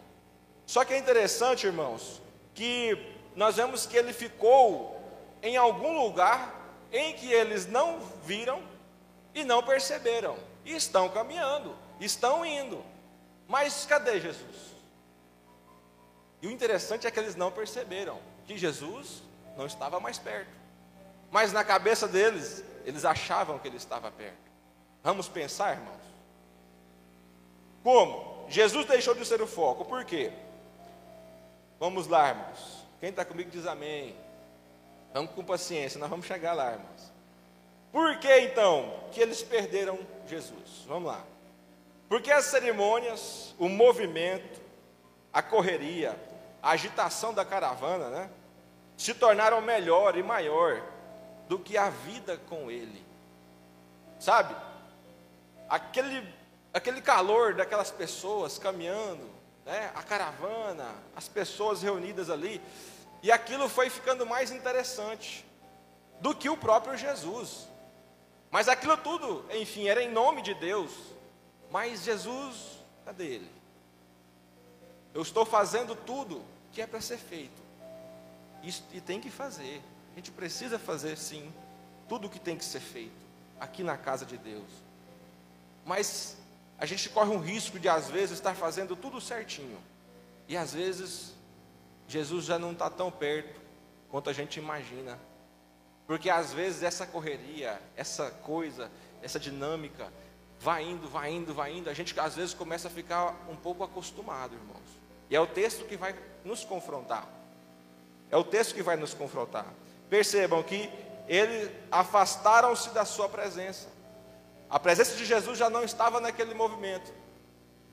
Só 0.68 0.86
que 0.86 0.94
é 0.94 0.98
interessante, 1.00 1.66
irmãos, 1.66 2.22
que 2.54 3.11
nós 3.36 3.56
vemos 3.56 3.86
que 3.86 3.98
ele 3.98 4.14
ficou 4.14 5.00
em 5.42 5.58
algum 5.58 6.04
lugar 6.04 6.60
em 6.92 7.14
que 7.14 7.32
eles 7.32 7.66
não 7.66 8.00
viram 8.24 8.62
e 9.34 9.44
não 9.44 9.64
perceberam. 9.64 10.38
E 10.66 10.76
estão 10.76 11.10
caminhando, 11.10 11.76
estão 12.00 12.46
indo. 12.46 12.84
Mas 13.48 13.86
cadê 13.86 14.20
Jesus? 14.20 14.72
E 16.42 16.48
o 16.48 16.52
interessante 16.52 17.08
é 17.08 17.12
que 17.12 17.20
eles 17.20 17.36
não 17.36 17.52
perceberam 17.52 18.20
que 18.46 18.58
Jesus 18.58 19.22
não 19.58 19.66
estava 19.66 20.00
mais 20.00 20.18
perto. 20.18 20.52
Mas 21.30 21.54
na 21.54 21.64
cabeça 21.64 22.08
deles, 22.08 22.64
eles 22.86 23.06
achavam 23.06 23.60
que 23.60 23.68
ele 23.68 23.78
estava 23.78 24.12
perto. 24.12 24.52
Vamos 25.04 25.28
pensar, 25.28 25.78
irmãos? 25.78 26.02
Como? 27.84 28.46
Jesus 28.50 28.86
deixou 28.86 29.16
de 29.16 29.26
ser 29.26 29.42
o 29.42 29.48
foco. 29.48 29.86
Por 29.86 30.04
quê? 30.04 30.32
Vamos 31.80 32.08
lá, 32.08 32.30
irmãos. 32.30 32.81
Quem 33.02 33.10
está 33.10 33.26
comigo 33.26 33.50
diz 33.50 33.66
amém. 33.66 34.16
Vamos 35.12 35.32
com 35.32 35.44
paciência, 35.44 36.00
nós 36.00 36.10
vamos 36.10 36.28
chegar 36.28 36.54
lá, 36.54 36.72
irmãos. 36.72 37.12
Por 37.92 38.20
que 38.20 38.40
então 38.42 38.94
que 39.12 39.20
eles 39.20 39.42
perderam 39.42 40.00
Jesus? 40.28 40.86
Vamos 40.88 41.12
lá. 41.12 41.26
Porque 42.08 42.32
as 42.32 42.46
cerimônias, 42.46 43.56
o 43.58 43.68
movimento, 43.68 44.62
a 45.34 45.42
correria, 45.42 46.16
a 46.62 46.72
agitação 46.72 47.34
da 47.34 47.44
caravana, 47.44 48.10
né, 48.10 48.30
se 48.96 49.16
tornaram 49.16 49.60
melhor 49.62 50.16
e 50.16 50.22
maior 50.22 50.84
do 51.50 51.58
que 51.58 51.78
a 51.78 51.90
vida 51.90 52.38
com 52.48 52.70
ele. 52.70 53.04
Sabe? 54.20 54.56
Aquele, 55.68 56.32
aquele 56.72 57.02
calor 57.02 57.56
daquelas 57.56 57.90
pessoas 57.90 58.60
caminhando, 58.60 59.28
né, 59.66 59.92
a 59.96 60.04
caravana, 60.04 60.94
as 61.16 61.28
pessoas 61.28 61.82
reunidas 61.82 62.30
ali, 62.30 62.62
e 63.24 63.32
aquilo 63.32 63.70
foi 63.70 63.90
ficando 63.90 64.26
mais 64.26 64.52
interessante 64.52 65.46
do 66.20 66.36
que 66.36 66.50
o 66.50 66.58
próprio 66.58 66.98
Jesus. 66.98 67.68
Mas 68.50 68.68
aquilo 68.68 68.98
tudo, 68.98 69.46
enfim, 69.52 69.88
era 69.88 70.04
em 70.04 70.12
nome 70.12 70.42
de 70.42 70.54
Deus. 70.54 70.92
Mas 71.70 72.04
Jesus, 72.04 72.80
cadê 73.06 73.26
ele? 73.26 73.52
Eu 75.14 75.22
estou 75.22 75.46
fazendo 75.46 75.96
tudo 75.96 76.44
que 76.72 76.82
é 76.82 76.88
para 76.88 77.02
ser 77.02 77.18
feito. 77.18 77.62
Isso, 78.64 78.84
e 78.92 79.00
tem 79.02 79.20
que 79.20 79.30
fazer. 79.30 79.82
A 80.12 80.16
gente 80.16 80.32
precisa 80.32 80.78
fazer 80.78 81.18
sim 81.18 81.52
tudo 82.08 82.28
o 82.28 82.30
que 82.30 82.40
tem 82.40 82.58
que 82.58 82.66
ser 82.66 82.82
feito 82.82 83.26
aqui 83.60 83.84
na 83.84 83.98
casa 83.98 84.26
de 84.26 84.38
Deus. 84.38 84.70
Mas 85.86 86.38
a 86.82 86.86
gente 86.88 87.08
corre 87.10 87.30
um 87.30 87.38
risco 87.38 87.78
de 87.78 87.88
às 87.88 88.10
vezes 88.10 88.32
estar 88.32 88.56
fazendo 88.56 88.96
tudo 88.96 89.22
certinho. 89.22 89.78
E 90.48 90.58
às 90.58 90.74
vezes 90.74 91.36
Jesus 92.08 92.44
já 92.44 92.58
não 92.58 92.72
está 92.72 92.90
tão 92.90 93.12
perto 93.12 93.62
quanto 94.10 94.32
a 94.32 94.34
gente 94.34 94.58
imagina. 94.58 95.20
Porque 96.08 96.28
às 96.28 96.52
vezes 96.52 96.82
essa 96.82 97.06
correria, 97.06 97.80
essa 97.96 98.32
coisa, 98.32 98.90
essa 99.22 99.40
dinâmica, 99.40 100.12
vai 100.60 100.84
indo, 100.84 101.08
vai 101.08 101.32
indo, 101.32 101.54
vai 101.54 101.72
indo, 101.72 101.88
a 101.88 101.94
gente 101.94 102.20
às 102.20 102.36
vezes 102.36 102.56
começa 102.56 102.88
a 102.88 102.92
ficar 102.92 103.36
um 103.48 103.56
pouco 103.56 103.84
acostumado, 103.84 104.56
irmãos. 104.56 105.00
E 105.30 105.36
é 105.36 105.40
o 105.40 105.46
texto 105.46 105.86
que 105.86 105.96
vai 105.96 106.16
nos 106.44 106.66
confrontar. 106.66 107.30
É 108.32 108.36
o 108.36 108.44
texto 108.44 108.74
que 108.74 108.82
vai 108.82 108.96
nos 108.96 109.14
confrontar. 109.14 109.68
Percebam 110.10 110.64
que 110.64 110.90
eles 111.28 111.70
afastaram-se 111.92 112.90
da 112.90 113.06
sua 113.06 113.30
presença. 113.30 113.88
A 114.72 114.80
presença 114.80 115.18
de 115.18 115.26
Jesus 115.26 115.60
já 115.60 115.70
não 115.70 115.84
estava 115.84 116.22
naquele 116.22 116.54
movimento, 116.54 117.14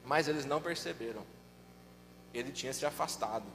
mas 0.04 0.28
eles 0.28 0.44
não 0.44 0.62
perceberam. 0.62 1.26
Ele 2.32 2.52
tinha 2.52 2.72
se 2.72 2.86
afastado. 2.86 3.46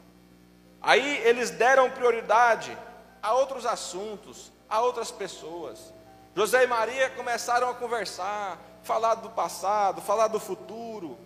Aí 0.82 1.20
eles 1.20 1.50
deram 1.50 1.90
prioridade 1.90 2.78
a 3.22 3.34
outros 3.34 3.66
assuntos, 3.66 4.52
a 4.70 4.82
outras 4.82 5.10
pessoas. 5.10 5.94
José 6.36 6.66
e 6.66 6.68
Maria 6.68 7.10
começaram 7.12 7.70
a 7.70 7.74
conversar, 7.74 8.60
falar 8.84 9.16
do 9.16 9.30
passado, 9.30 10.02
falar 10.02 10.28
do 10.28 10.40
futuro, 10.40 11.18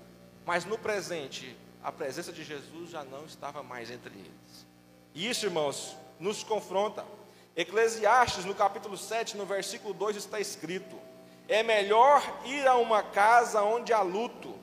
mas 0.46 0.66
no 0.66 0.78
presente 0.78 1.58
a 1.84 1.92
presença 1.92 2.32
de 2.32 2.44
Jesus 2.44 2.92
já 2.92 3.04
não 3.04 3.26
estava 3.26 3.64
mais 3.64 3.90
entre 3.90 4.14
eles. 4.14 4.68
E 5.16 5.28
isso, 5.28 5.48
irmãos, 5.48 5.98
nos 6.20 6.44
confronta. 6.44 7.04
Eclesiastes, 7.56 8.46
no 8.46 8.54
capítulo 8.54 8.96
7, 8.96 9.36
no 9.36 9.48
versículo 9.48 9.96
2, 9.96 10.18
está 10.18 10.40
escrito: 10.40 10.96
É 11.48 11.64
melhor 11.64 12.22
ir 12.46 12.68
a 12.68 12.76
uma 12.76 13.02
casa 13.02 13.62
onde 13.64 13.94
há 13.94 14.02
luto 14.02 14.54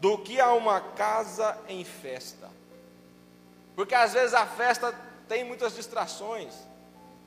do 0.00 0.18
que 0.18 0.40
a 0.40 0.52
uma 0.52 0.80
casa 0.80 1.56
em 1.68 1.84
festa. 1.84 2.48
Porque 3.76 3.94
às 3.94 4.12
vezes 4.12 4.34
a 4.34 4.46
festa 4.46 4.94
tem 5.28 5.44
muitas 5.44 5.74
distrações. 5.74 6.54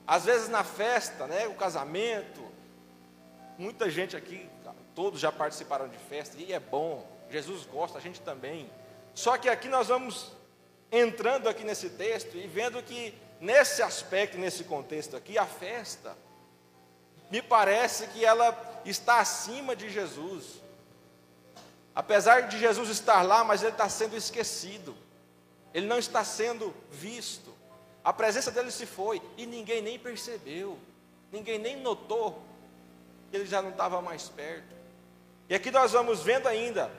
Às 0.05 0.25
vezes 0.25 0.49
na 0.49 0.63
festa, 0.63 1.27
né, 1.27 1.47
o 1.47 1.53
casamento, 1.53 2.43
muita 3.57 3.89
gente 3.89 4.17
aqui, 4.17 4.49
todos 4.93 5.19
já 5.19 5.31
participaram 5.31 5.87
de 5.87 5.97
festa, 5.97 6.37
e 6.37 6.51
é 6.51 6.59
bom, 6.59 7.05
Jesus 7.29 7.65
gosta, 7.65 7.97
a 7.97 8.01
gente 8.01 8.21
também. 8.21 8.69
Só 9.13 9.37
que 9.37 9.47
aqui 9.47 9.67
nós 9.67 9.87
vamos 9.87 10.31
entrando 10.91 11.47
aqui 11.47 11.63
nesse 11.63 11.89
texto 11.91 12.35
e 12.35 12.47
vendo 12.47 12.81
que 12.83 13.17
nesse 13.39 13.81
aspecto, 13.81 14.37
nesse 14.37 14.63
contexto 14.63 15.15
aqui, 15.15 15.37
a 15.37 15.45
festa 15.45 16.15
me 17.31 17.41
parece 17.41 18.07
que 18.07 18.23
ela 18.23 18.51
está 18.85 19.19
acima 19.19 19.75
de 19.75 19.89
Jesus. 19.89 20.61
Apesar 21.95 22.41
de 22.41 22.57
Jesus 22.57 22.89
estar 22.89 23.21
lá, 23.21 23.43
mas 23.43 23.61
ele 23.61 23.71
está 23.71 23.87
sendo 23.87 24.15
esquecido. 24.15 24.95
Ele 25.73 25.87
não 25.87 25.97
está 25.97 26.23
sendo 26.23 26.73
visto. 26.91 27.53
A 28.03 28.11
presença 28.11 28.51
dele 28.51 28.71
se 28.71 28.85
foi 28.85 29.21
e 29.37 29.45
ninguém 29.45 29.81
nem 29.81 29.97
percebeu. 29.97 30.77
Ninguém 31.31 31.57
nem 31.57 31.77
notou 31.77 32.43
que 33.29 33.37
ele 33.37 33.45
já 33.45 33.61
não 33.61 33.69
estava 33.69 34.01
mais 34.01 34.29
perto. 34.29 34.75
E 35.49 35.55
aqui 35.55 35.71
nós 35.71 35.91
vamos 35.91 36.21
vendo 36.21 36.47
ainda 36.47 36.91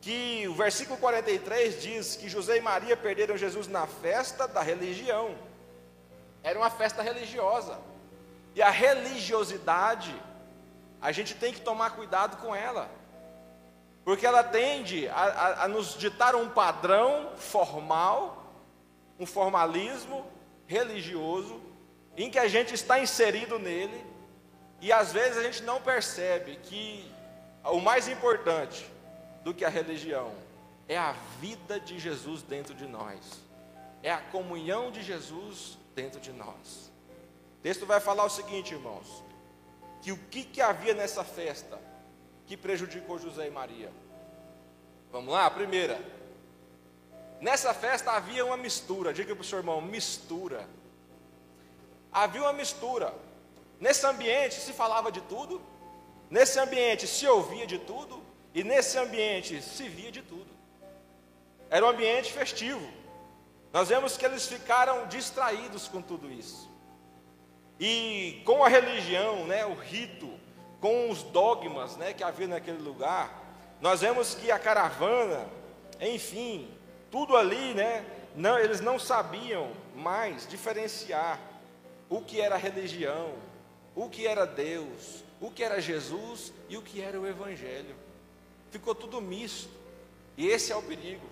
que 0.00 0.46
o 0.48 0.54
versículo 0.54 0.98
43 0.98 1.80
diz 1.80 2.16
que 2.16 2.28
José 2.28 2.56
e 2.56 2.60
Maria 2.60 2.96
perderam 2.96 3.36
Jesus 3.36 3.68
na 3.68 3.86
festa 3.86 4.48
da 4.48 4.60
religião. 4.60 5.34
Era 6.42 6.58
uma 6.58 6.70
festa 6.70 7.02
religiosa. 7.02 7.78
E 8.54 8.60
a 8.60 8.70
religiosidade, 8.70 10.14
a 11.02 11.12
gente 11.12 11.34
tem 11.34 11.52
que 11.52 11.60
tomar 11.60 11.90
cuidado 11.90 12.36
com 12.38 12.54
ela. 12.54 12.88
Porque 14.04 14.24
ela 14.24 14.42
tende 14.42 15.08
a, 15.08 15.14
a, 15.14 15.64
a 15.64 15.68
nos 15.68 15.98
ditar 15.98 16.34
um 16.34 16.48
padrão 16.48 17.32
formal, 17.36 18.54
um 19.18 19.26
formalismo 19.26 20.24
religioso, 20.66 21.60
em 22.16 22.30
que 22.30 22.38
a 22.38 22.48
gente 22.48 22.74
está 22.74 22.98
inserido 22.98 23.58
nele, 23.58 24.06
e 24.80 24.92
às 24.92 25.12
vezes 25.12 25.38
a 25.38 25.42
gente 25.42 25.62
não 25.62 25.80
percebe 25.80 26.56
que 26.62 27.10
o 27.64 27.80
mais 27.80 28.08
importante 28.08 28.90
do 29.42 29.52
que 29.52 29.64
a 29.64 29.68
religião. 29.68 30.32
É 30.88 30.98
a 30.98 31.12
vida 31.40 31.78
de 31.78 31.98
Jesus 31.98 32.42
dentro 32.42 32.74
de 32.74 32.86
nós. 32.86 33.40
É 34.02 34.10
a 34.10 34.18
comunhão 34.18 34.90
de 34.90 35.02
Jesus 35.02 35.78
dentro 35.94 36.20
de 36.20 36.32
nós. 36.32 36.90
O 37.58 37.62
texto 37.62 37.86
vai 37.86 38.00
falar 38.00 38.24
o 38.24 38.28
seguinte, 38.28 38.74
irmãos: 38.74 39.22
que 40.02 40.10
o 40.10 40.16
que, 40.16 40.42
que 40.44 40.60
havia 40.60 40.92
nessa 40.92 41.22
festa 41.22 41.78
que 42.46 42.56
prejudicou 42.56 43.18
José 43.18 43.46
e 43.46 43.50
Maria? 43.50 43.90
Vamos 45.12 45.32
lá, 45.32 45.46
a 45.46 45.50
primeira. 45.50 46.00
Nessa 47.40 47.72
festa 47.72 48.10
havia 48.10 48.44
uma 48.44 48.56
mistura, 48.56 49.14
diga 49.14 49.34
para 49.34 49.42
o 49.42 49.44
seu 49.44 49.58
irmão, 49.58 49.80
mistura. 49.80 50.68
Havia 52.12 52.42
uma 52.42 52.52
mistura. 52.52 53.14
Nesse 53.78 54.04
ambiente 54.04 54.56
se 54.56 54.72
falava 54.72 55.10
de 55.10 55.20
tudo, 55.22 55.62
nesse 56.28 56.58
ambiente 56.58 57.06
se 57.06 57.26
ouvia 57.26 57.66
de 57.66 57.78
tudo, 57.78 58.22
e 58.54 58.64
nesse 58.64 58.98
ambiente 58.98 59.62
se 59.62 59.88
via 59.88 60.10
de 60.10 60.22
tudo. 60.22 60.50
Era 61.70 61.86
um 61.86 61.90
ambiente 61.90 62.32
festivo. 62.32 62.86
Nós 63.72 63.88
vemos 63.88 64.16
que 64.16 64.24
eles 64.24 64.46
ficaram 64.46 65.06
distraídos 65.06 65.88
com 65.88 66.02
tudo 66.02 66.30
isso. 66.30 66.71
E 67.82 68.40
com 68.44 68.62
a 68.62 68.68
religião, 68.68 69.44
né, 69.44 69.66
o 69.66 69.74
rito, 69.74 70.30
com 70.80 71.10
os 71.10 71.24
dogmas 71.24 71.96
né, 71.96 72.12
que 72.12 72.22
havia 72.22 72.46
naquele 72.46 72.80
lugar, 72.80 73.42
nós 73.80 74.02
vemos 74.02 74.36
que 74.36 74.52
a 74.52 74.58
caravana, 74.58 75.48
enfim, 76.00 76.68
tudo 77.10 77.36
ali, 77.36 77.74
né, 77.74 78.06
não, 78.36 78.56
eles 78.56 78.80
não 78.80 79.00
sabiam 79.00 79.72
mais 79.96 80.46
diferenciar 80.46 81.40
o 82.08 82.20
que 82.20 82.40
era 82.40 82.56
religião, 82.56 83.34
o 83.96 84.08
que 84.08 84.28
era 84.28 84.46
Deus, 84.46 85.24
o 85.40 85.50
que 85.50 85.64
era 85.64 85.80
Jesus 85.80 86.52
e 86.68 86.76
o 86.76 86.82
que 86.82 87.02
era 87.02 87.20
o 87.20 87.26
Evangelho 87.26 87.96
ficou 88.72 88.94
tudo 88.94 89.20
misto. 89.20 89.70
E 90.36 90.48
esse 90.48 90.72
é 90.72 90.76
o 90.76 90.82
perigo. 90.82 91.26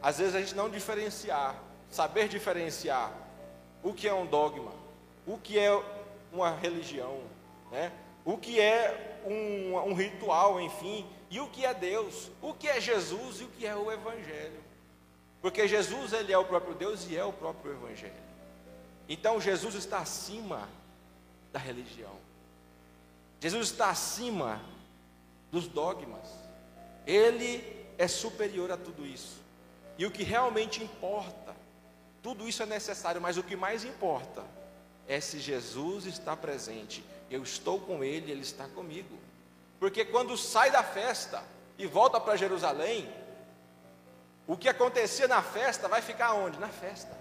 Às 0.00 0.18
vezes 0.18 0.34
a 0.34 0.40
gente 0.40 0.54
não 0.54 0.70
diferenciar, 0.70 1.60
saber 1.90 2.28
diferenciar 2.28 3.12
o 3.82 3.92
que 3.92 4.06
é 4.06 4.14
um 4.14 4.24
dogma, 4.24 4.72
o 5.26 5.38
que 5.38 5.58
é 5.58 5.70
uma 6.32 6.50
religião, 6.50 7.20
né? 7.70 7.92
o 8.24 8.36
que 8.36 8.60
é 8.60 9.20
um, 9.26 9.76
um 9.90 9.94
ritual, 9.94 10.60
enfim, 10.60 11.06
e 11.30 11.40
o 11.40 11.48
que 11.48 11.64
é 11.64 11.72
Deus, 11.72 12.30
o 12.40 12.52
que 12.52 12.68
é 12.68 12.80
Jesus 12.80 13.40
e 13.40 13.44
o 13.44 13.48
que 13.48 13.66
é 13.66 13.74
o 13.74 13.90
Evangelho. 13.90 14.62
Porque 15.40 15.68
Jesus 15.68 16.12
ele 16.12 16.32
é 16.32 16.38
o 16.38 16.44
próprio 16.44 16.74
Deus 16.74 17.06
e 17.08 17.16
é 17.16 17.24
o 17.24 17.32
próprio 17.32 17.72
Evangelho. 17.72 18.12
Então 19.08 19.40
Jesus 19.40 19.74
está 19.74 19.98
acima 19.98 20.68
da 21.52 21.58
religião. 21.58 22.16
Jesus 23.40 23.70
está 23.70 23.90
acima 23.90 24.60
dos 25.52 25.68
dogmas. 25.68 26.28
Ele 27.06 27.86
é 27.98 28.08
superior 28.08 28.72
a 28.72 28.76
tudo 28.76 29.06
isso. 29.06 29.42
E 29.98 30.06
o 30.06 30.10
que 30.10 30.22
realmente 30.22 30.82
importa, 30.82 31.54
tudo 32.22 32.48
isso 32.48 32.62
é 32.62 32.66
necessário, 32.66 33.20
mas 33.20 33.36
o 33.36 33.42
que 33.42 33.54
mais 33.54 33.84
importa 33.84 34.42
é 35.08 35.20
se 35.20 35.38
Jesus 35.38 36.06
está 36.06 36.36
presente. 36.36 37.04
Eu 37.30 37.42
estou 37.42 37.80
com 37.80 38.02
Ele, 38.02 38.30
Ele 38.30 38.42
está 38.42 38.66
comigo. 38.68 39.18
Porque 39.78 40.04
quando 40.04 40.36
sai 40.36 40.70
da 40.70 40.82
festa 40.82 41.42
e 41.76 41.86
volta 41.86 42.20
para 42.20 42.36
Jerusalém, 42.36 43.12
o 44.46 44.56
que 44.56 44.68
acontecia 44.68 45.26
na 45.26 45.42
festa 45.42 45.88
vai 45.88 46.02
ficar 46.02 46.34
onde? 46.34 46.58
Na 46.58 46.68
festa. 46.68 47.16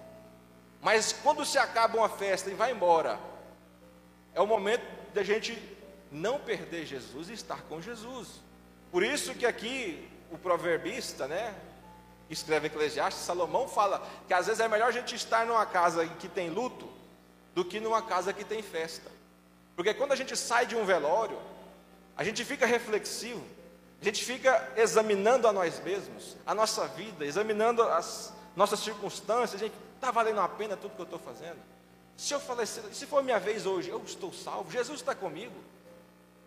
Mas 0.81 1.13
quando 1.13 1.45
se 1.45 1.57
acaba 1.57 1.97
uma 1.97 2.09
festa 2.09 2.49
e 2.49 2.53
vai 2.53 2.71
embora, 2.71 3.19
é 4.33 4.41
o 4.41 4.47
momento 4.47 4.83
da 5.13 5.23
gente 5.23 5.57
não 6.11 6.39
perder 6.39 6.85
Jesus 6.85 7.29
e 7.29 7.33
estar 7.33 7.61
com 7.63 7.81
Jesus. 7.81 8.41
Por 8.91 9.01
isso 9.01 9.33
que 9.33 9.45
aqui 9.45 10.07
o 10.31 10.37
proverbista, 10.37 11.27
né, 11.27 11.55
escreve 12.29 12.67
Eclesiastes, 12.67 13.23
Salomão 13.23 13.67
fala 13.67 14.05
que 14.27 14.33
às 14.33 14.45
vezes 14.45 14.59
é 14.59 14.67
melhor 14.67 14.89
a 14.89 14.91
gente 14.91 15.15
estar 15.15 15.45
numa 15.45 15.65
casa 15.65 16.05
que 16.05 16.27
tem 16.27 16.49
luto 16.49 16.92
do 17.53 17.63
que 17.63 17.79
numa 17.79 18.01
casa 18.01 18.33
que 18.33 18.43
tem 18.43 18.61
festa. 18.61 19.09
Porque 19.75 19.93
quando 19.93 20.11
a 20.11 20.15
gente 20.15 20.35
sai 20.35 20.65
de 20.65 20.75
um 20.75 20.85
velório, 20.85 21.39
a 22.15 22.23
gente 22.23 22.43
fica 22.45 22.65
reflexivo, 22.65 23.43
a 24.01 24.05
gente 24.05 24.23
fica 24.23 24.71
examinando 24.75 25.47
a 25.47 25.53
nós 25.53 25.79
mesmos, 25.79 26.35
a 26.45 26.53
nossa 26.53 26.87
vida, 26.87 27.25
examinando 27.25 27.81
as 27.83 28.33
nossas 28.55 28.79
circunstâncias, 28.79 29.61
a 29.61 29.65
gente 29.65 29.75
está 29.95 30.11
valendo 30.11 30.41
a 30.41 30.47
pena 30.49 30.75
tudo 30.77 30.95
que 30.95 31.01
eu 31.01 31.05
estou 31.05 31.19
fazendo? 31.19 31.57
Se 32.15 32.33
eu 32.33 32.39
falecer, 32.39 32.83
se 32.93 33.05
for 33.05 33.23
minha 33.23 33.39
vez 33.39 33.65
hoje, 33.65 33.89
eu 33.89 34.01
estou 34.05 34.31
salvo, 34.31 34.71
Jesus 34.71 34.99
está 34.99 35.15
comigo. 35.15 35.55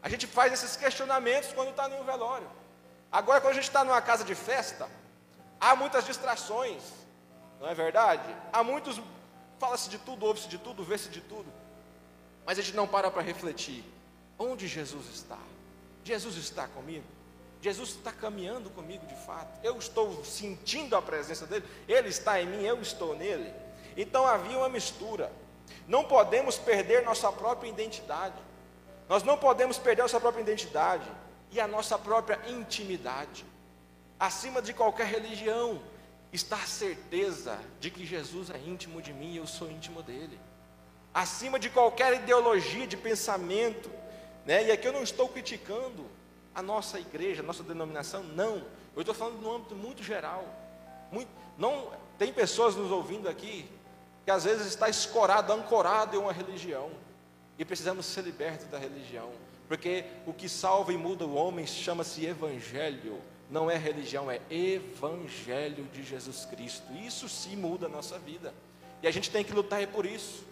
A 0.03 0.09
gente 0.09 0.27
faz 0.27 0.53
esses 0.53 0.77
questionamentos 0.77 1.53
quando 1.53 1.71
está 1.71 1.89
em 1.89 2.01
um 2.01 2.05
velório. 2.05 2.49
Agora, 3.11 3.41
quando 3.41 3.53
a 3.53 3.55
gente 3.55 3.65
está 3.65 3.83
numa 3.83 4.01
casa 4.01 4.23
de 4.23 4.35
festa, 4.35 4.89
há 5.61 5.75
muitas 5.75 6.05
distrações, 6.05 6.83
não 7.61 7.69
é 7.69 7.75
verdade? 7.75 8.23
Há 8.53 8.63
muitos, 8.63 9.01
fala-se 9.59 9.89
de 9.89 9.99
tudo, 9.99 10.27
ouve-se 10.27 10.49
de 10.49 10.59
tudo, 10.59 10.85
vê-se 10.85 11.09
de 11.09 11.21
tudo, 11.21 11.47
mas 12.45 12.59
a 12.59 12.63
gente 12.63 12.77
não 12.77 12.87
para 12.87 13.11
para 13.11 13.23
refletir: 13.23 13.85
onde 14.39 14.67
Jesus 14.69 15.07
está? 15.15 15.39
Jesus 16.05 16.37
está 16.37 16.69
comigo? 16.69 17.05
Jesus 17.61 17.91
está 17.91 18.13
caminhando 18.13 18.71
comigo 18.71 19.05
de 19.07 19.17
fato, 19.27 19.59
eu 19.65 19.77
estou 19.79 20.25
sentindo 20.25 20.95
a 20.95 21.03
presença 21.03 21.47
dele, 21.47 21.65
ele 21.89 22.09
está 22.09 22.41
em 22.41 22.47
mim, 22.47 22.63
eu 22.63 22.81
estou 22.81 23.17
nele. 23.17 23.53
Então 23.97 24.27
havia 24.27 24.59
uma 24.59 24.69
mistura. 24.69 25.33
Não 25.89 26.05
podemos 26.05 26.59
perder 26.59 27.03
nossa 27.03 27.33
própria 27.33 27.69
identidade. 27.69 28.35
Nós 29.09 29.23
não 29.23 29.39
podemos 29.39 29.79
perder 29.79 30.03
nossa 30.03 30.21
própria 30.21 30.43
identidade 30.43 31.11
e 31.51 31.61
a 31.61 31.67
nossa 31.67 31.99
própria 31.99 32.41
intimidade. 32.49 33.45
Acima 34.19 34.61
de 34.61 34.73
qualquer 34.73 35.07
religião 35.07 35.81
está 36.33 36.57
a 36.57 36.67
certeza 36.67 37.59
de 37.81 37.91
que 37.91 38.05
Jesus 38.05 38.51
é 38.51 38.59
íntimo 38.59 39.01
de 39.01 39.13
mim 39.13 39.33
e 39.33 39.37
eu 39.37 39.47
sou 39.47 39.71
íntimo 39.71 40.03
dele. 40.03 40.39
Acima 41.15 41.59
de 41.59 41.71
qualquer 41.71 42.15
ideologia 42.15 42.87
de 42.87 42.97
pensamento, 42.97 43.91
né? 44.45 44.67
E 44.67 44.71
aqui 44.71 44.87
eu 44.87 44.93
não 44.93 45.03
estou 45.03 45.29
criticando 45.29 46.05
a 46.55 46.63
nossa 46.63 46.99
igreja, 46.99 47.43
a 47.43 47.47
nossa 47.47 47.63
denominação, 47.63 48.23
não. 48.23 48.63
Eu 48.95 49.01
estou 49.01 49.15
falando 49.15 49.41
no 49.41 49.55
âmbito 49.55 49.75
muito 49.75 50.03
geral. 50.03 50.45
Muito, 51.11 51.31
não 51.57 51.91
tem 52.19 52.33
pessoas 52.33 52.75
nos 52.75 52.91
ouvindo 52.91 53.29
aqui 53.29 53.69
que 54.25 54.31
às 54.31 54.45
vezes 54.45 54.67
está 54.67 54.89
escorado, 54.89 55.53
ancorado 55.53 56.17
em 56.17 56.19
uma 56.19 56.33
religião. 56.33 56.91
E 57.59 57.65
precisamos 57.65 58.07
ser 58.07 58.23
libertos 58.23 58.67
da 58.67 58.79
religião. 58.79 59.31
Porque 59.69 60.05
o 60.27 60.33
que 60.33 60.49
salva 60.49 60.93
e 60.93 60.97
muda 60.97 61.25
o 61.25 61.35
homem 61.35 61.67
chama-se 61.67 62.27
evangelho. 62.27 63.21
Não 63.51 63.71
é 63.71 63.77
religião, 63.77 64.31
é 64.31 64.41
evangelho 64.51 65.85
de 65.93 66.03
Jesus 66.03 66.45
Cristo. 66.45 66.93
Isso 66.95 67.29
sim 67.29 67.57
muda 67.57 67.87
a 67.87 67.89
nossa 67.89 68.19
vida. 68.19 68.53
E 69.03 69.07
a 69.07 69.11
gente 69.11 69.31
tem 69.31 69.45
que 69.45 69.53
lutar 69.53 69.87
por 69.87 70.05
isso. 70.05 70.45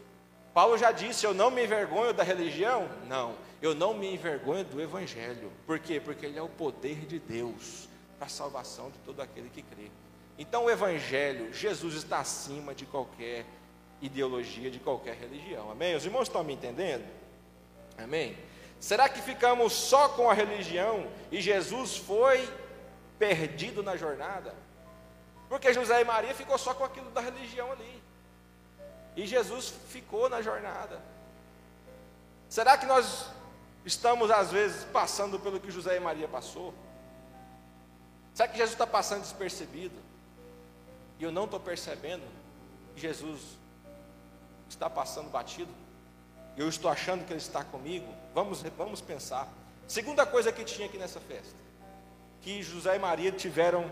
Paulo 0.53 0.79
já 0.79 0.93
disse: 0.93 1.27
Eu 1.27 1.35
não 1.35 1.51
me 1.51 1.65
envergonho 1.65 2.13
da 2.13 2.23
religião? 2.23 2.89
Não, 3.09 3.35
eu 3.61 3.75
não 3.75 3.93
me 3.93 4.15
envergonho 4.15 4.65
do 4.65 4.81
Evangelho. 4.81 5.51
Por 5.67 5.81
quê? 5.81 6.01
Porque 6.01 6.27
ele 6.27 6.39
é 6.39 6.43
o 6.43 6.49
poder 6.49 7.05
de 7.07 7.19
Deus 7.19 7.89
para 8.17 8.27
a 8.27 8.31
salvação 8.31 8.91
de 8.91 8.99
todo 9.01 9.21
aquele 9.21 9.51
que 9.51 9.63
crê. 9.63 9.91
Então, 10.39 10.65
o 10.65 10.71
Evangelho, 10.71 11.53
Jesus 11.53 11.95
está 11.95 12.21
acima 12.21 12.75
de 12.75 12.87
qualquer 12.87 13.45
ideologia, 14.01 14.71
de 14.71 14.79
qualquer 14.79 15.17
religião. 15.17 15.71
Amém? 15.71 15.95
Os 15.97 16.05
irmãos 16.05 16.29
estão 16.29 16.45
me 16.45 16.53
entendendo? 16.53 17.05
Amém? 17.97 18.37
Será 18.79 19.09
que 19.09 19.23
ficamos 19.23 19.73
só 19.73 20.09
com 20.11 20.29
a 20.29 20.35
religião 20.35 21.07
e 21.33 21.41
Jesus 21.41 21.97
foi 21.97 22.47
perdido 23.19 23.83
na 23.83 23.97
jornada? 23.97 24.55
Porque 25.49 25.73
José 25.73 26.01
e 26.01 26.05
Maria 26.05 26.35
ficou 26.35 26.59
só 26.59 26.75
com 26.75 26.85
aquilo 26.85 27.11
da 27.11 27.21
religião 27.21 27.71
ali. 27.73 28.03
E 29.17 29.27
Jesus 29.27 29.73
ficou 29.89 30.29
na 30.29 30.43
jornada. 30.43 31.01
Será 32.49 32.77
que 32.77 32.87
nós 32.87 33.29
estamos, 33.85 34.31
às 34.31 34.51
vezes, 34.51 34.85
passando 34.85 35.39
pelo 35.39 35.61
que 35.61 35.71
José 35.71 35.97
e 35.97 36.01
Maria 36.01 36.29
passou? 36.29 36.75
Será 38.33 38.49
que 38.49 38.57
Jesus 38.57 38.73
está 38.73 38.87
passando 38.87 39.23
despercebido? 39.23 39.97
E 41.19 41.25
eu 41.25 41.31
não 41.31 41.45
estou 41.45 41.61
percebendo 41.61 42.25
que 42.95 43.01
Jesus 43.01 43.41
está 44.69 44.91
passando 44.91 45.31
batido? 45.31 45.73
Eu 46.57 46.69
estou 46.69 46.91
achando 46.91 47.25
que 47.25 47.33
Ele 47.33 47.41
está 47.41 47.65
comigo? 47.65 48.13
Vamos, 48.35 48.63
vamos 48.77 49.01
pensar. 49.01 49.49
Segunda 49.87 50.25
coisa 50.25 50.53
que 50.53 50.65
tinha 50.65 50.87
aqui 50.87 50.97
nessa 50.97 51.21
festa, 51.21 51.55
que 52.45 52.63
José 52.63 52.97
e 52.97 52.99
Maria 52.99 53.33
tiveram 53.33 53.91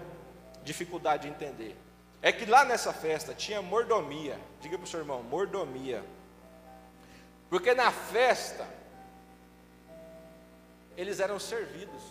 dificuldade 0.62 1.22
de 1.22 1.28
entender. 1.30 1.74
É 2.20 2.30
que 2.30 2.44
lá 2.44 2.66
nessa 2.66 2.92
festa 2.92 3.32
tinha 3.32 3.62
mordomia. 3.62 4.38
Diga 4.60 4.76
para 4.76 4.84
o 4.84 4.86
seu 4.86 5.00
irmão, 5.00 5.22
mordomia. 5.22 6.04
Porque 7.48 7.74
na 7.74 7.90
festa, 7.90 8.68
eles 10.98 11.18
eram 11.18 11.40
servidos. 11.40 12.02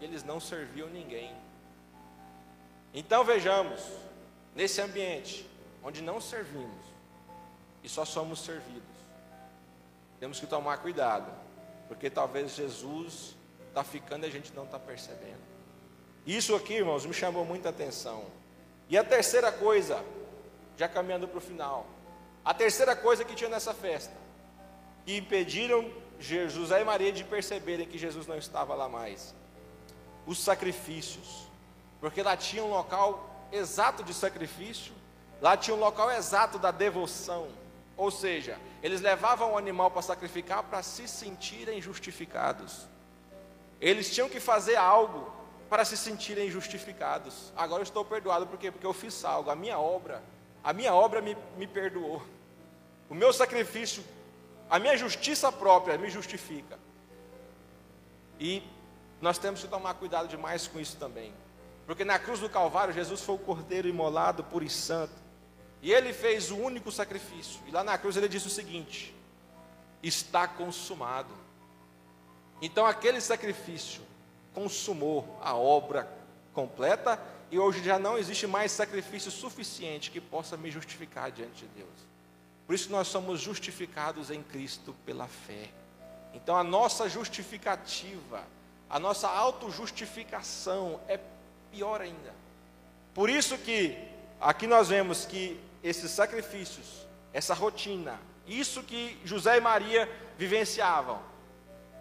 Eles 0.00 0.24
não 0.24 0.40
serviam 0.40 0.88
ninguém. 0.90 1.32
Então 2.92 3.22
vejamos, 3.22 3.80
nesse 4.52 4.80
ambiente, 4.80 5.48
onde 5.80 6.02
não 6.02 6.20
servimos 6.20 6.84
e 7.84 7.88
só 7.88 8.04
somos 8.04 8.40
servidos, 8.40 8.82
temos 10.18 10.40
que 10.40 10.46
tomar 10.46 10.78
cuidado, 10.78 11.30
porque 11.86 12.10
talvez 12.10 12.56
Jesus 12.56 13.36
está 13.74 13.82
ficando 13.82 14.24
e 14.24 14.28
a 14.28 14.30
gente 14.30 14.54
não 14.54 14.62
está 14.62 14.78
percebendo. 14.78 15.42
Isso 16.24 16.54
aqui, 16.54 16.74
irmãos, 16.74 17.04
me 17.04 17.12
chamou 17.12 17.44
muita 17.44 17.70
atenção. 17.70 18.24
E 18.88 18.96
a 18.96 19.02
terceira 19.02 19.50
coisa, 19.50 20.02
já 20.76 20.88
caminhando 20.88 21.26
para 21.26 21.38
o 21.38 21.40
final, 21.40 21.86
a 22.44 22.54
terceira 22.54 22.94
coisa 22.94 23.24
que 23.24 23.34
tinha 23.34 23.50
nessa 23.50 23.74
festa, 23.74 24.14
que 25.04 25.16
impediram 25.16 25.90
José 26.20 26.80
e 26.80 26.84
Maria 26.84 27.12
de 27.12 27.24
perceberem 27.24 27.86
que 27.86 27.98
Jesus 27.98 28.26
não 28.28 28.38
estava 28.38 28.74
lá 28.74 28.88
mais, 28.88 29.34
os 30.24 30.38
sacrifícios, 30.38 31.48
porque 32.00 32.22
lá 32.22 32.36
tinha 32.36 32.62
um 32.62 32.70
local 32.70 33.48
exato 33.50 34.04
de 34.04 34.14
sacrifício, 34.14 34.92
lá 35.42 35.56
tinha 35.56 35.76
um 35.76 35.80
local 35.80 36.10
exato 36.12 36.58
da 36.58 36.70
devoção, 36.70 37.48
ou 37.96 38.10
seja, 38.10 38.58
eles 38.82 39.00
levavam 39.00 39.52
o 39.52 39.58
animal 39.58 39.90
para 39.90 40.02
sacrificar 40.02 40.62
para 40.62 40.82
se 40.82 41.08
sentirem 41.08 41.82
justificados. 41.82 42.93
Eles 43.80 44.12
tinham 44.12 44.28
que 44.28 44.40
fazer 44.40 44.76
algo 44.76 45.32
para 45.68 45.84
se 45.84 45.96
sentirem 45.96 46.50
justificados. 46.50 47.52
Agora 47.56 47.80
eu 47.80 47.84
estou 47.84 48.04
perdoado, 48.04 48.46
por 48.46 48.58
quê? 48.58 48.70
Porque 48.70 48.86
eu 48.86 48.92
fiz 48.92 49.24
algo, 49.24 49.50
a 49.50 49.56
minha 49.56 49.78
obra, 49.78 50.22
a 50.62 50.72
minha 50.72 50.94
obra 50.94 51.20
me, 51.20 51.36
me 51.56 51.66
perdoou. 51.66 52.22
O 53.08 53.14
meu 53.14 53.32
sacrifício, 53.32 54.02
a 54.70 54.78
minha 54.78 54.96
justiça 54.96 55.50
própria 55.52 55.98
me 55.98 56.08
justifica. 56.08 56.78
E 58.38 58.62
nós 59.20 59.38
temos 59.38 59.62
que 59.62 59.68
tomar 59.68 59.94
cuidado 59.94 60.28
demais 60.28 60.66
com 60.66 60.80
isso 60.80 60.96
também. 60.96 61.32
Porque 61.86 62.04
na 62.04 62.18
cruz 62.18 62.40
do 62.40 62.48
Calvário, 62.48 62.94
Jesus 62.94 63.20
foi 63.20 63.34
o 63.34 63.38
cordeiro 63.38 63.88
imolado, 63.88 64.42
puro 64.44 64.64
e 64.64 64.70
santo. 64.70 65.12
E 65.82 65.92
ele 65.92 66.12
fez 66.12 66.50
o 66.50 66.56
único 66.56 66.90
sacrifício. 66.90 67.60
E 67.66 67.70
lá 67.70 67.84
na 67.84 67.98
cruz 67.98 68.16
ele 68.16 68.28
disse 68.28 68.46
o 68.46 68.50
seguinte: 68.50 69.14
está 70.02 70.48
consumado. 70.48 71.43
Então 72.64 72.86
aquele 72.86 73.20
sacrifício 73.20 74.00
consumou 74.54 75.38
a 75.42 75.54
obra 75.54 76.08
completa 76.54 77.20
e 77.50 77.58
hoje 77.58 77.84
já 77.84 77.98
não 77.98 78.16
existe 78.16 78.46
mais 78.46 78.72
sacrifício 78.72 79.30
suficiente 79.30 80.10
que 80.10 80.18
possa 80.18 80.56
me 80.56 80.70
justificar 80.70 81.30
diante 81.30 81.66
de 81.66 81.66
Deus. 81.76 81.92
Por 82.66 82.74
isso 82.74 82.90
nós 82.90 83.08
somos 83.08 83.38
justificados 83.38 84.30
em 84.30 84.42
Cristo 84.42 84.96
pela 85.04 85.28
fé. 85.28 85.68
Então 86.32 86.56
a 86.56 86.64
nossa 86.64 87.06
justificativa, 87.06 88.42
a 88.88 88.98
nossa 88.98 89.28
autojustificação 89.28 90.98
é 91.06 91.20
pior 91.70 92.00
ainda. 92.00 92.32
Por 93.12 93.28
isso 93.28 93.58
que 93.58 93.94
aqui 94.40 94.66
nós 94.66 94.88
vemos 94.88 95.26
que 95.26 95.60
esses 95.82 96.10
sacrifícios, 96.10 97.06
essa 97.30 97.52
rotina, 97.52 98.18
isso 98.46 98.82
que 98.82 99.18
José 99.22 99.58
e 99.58 99.60
Maria 99.60 100.10
vivenciavam, 100.38 101.33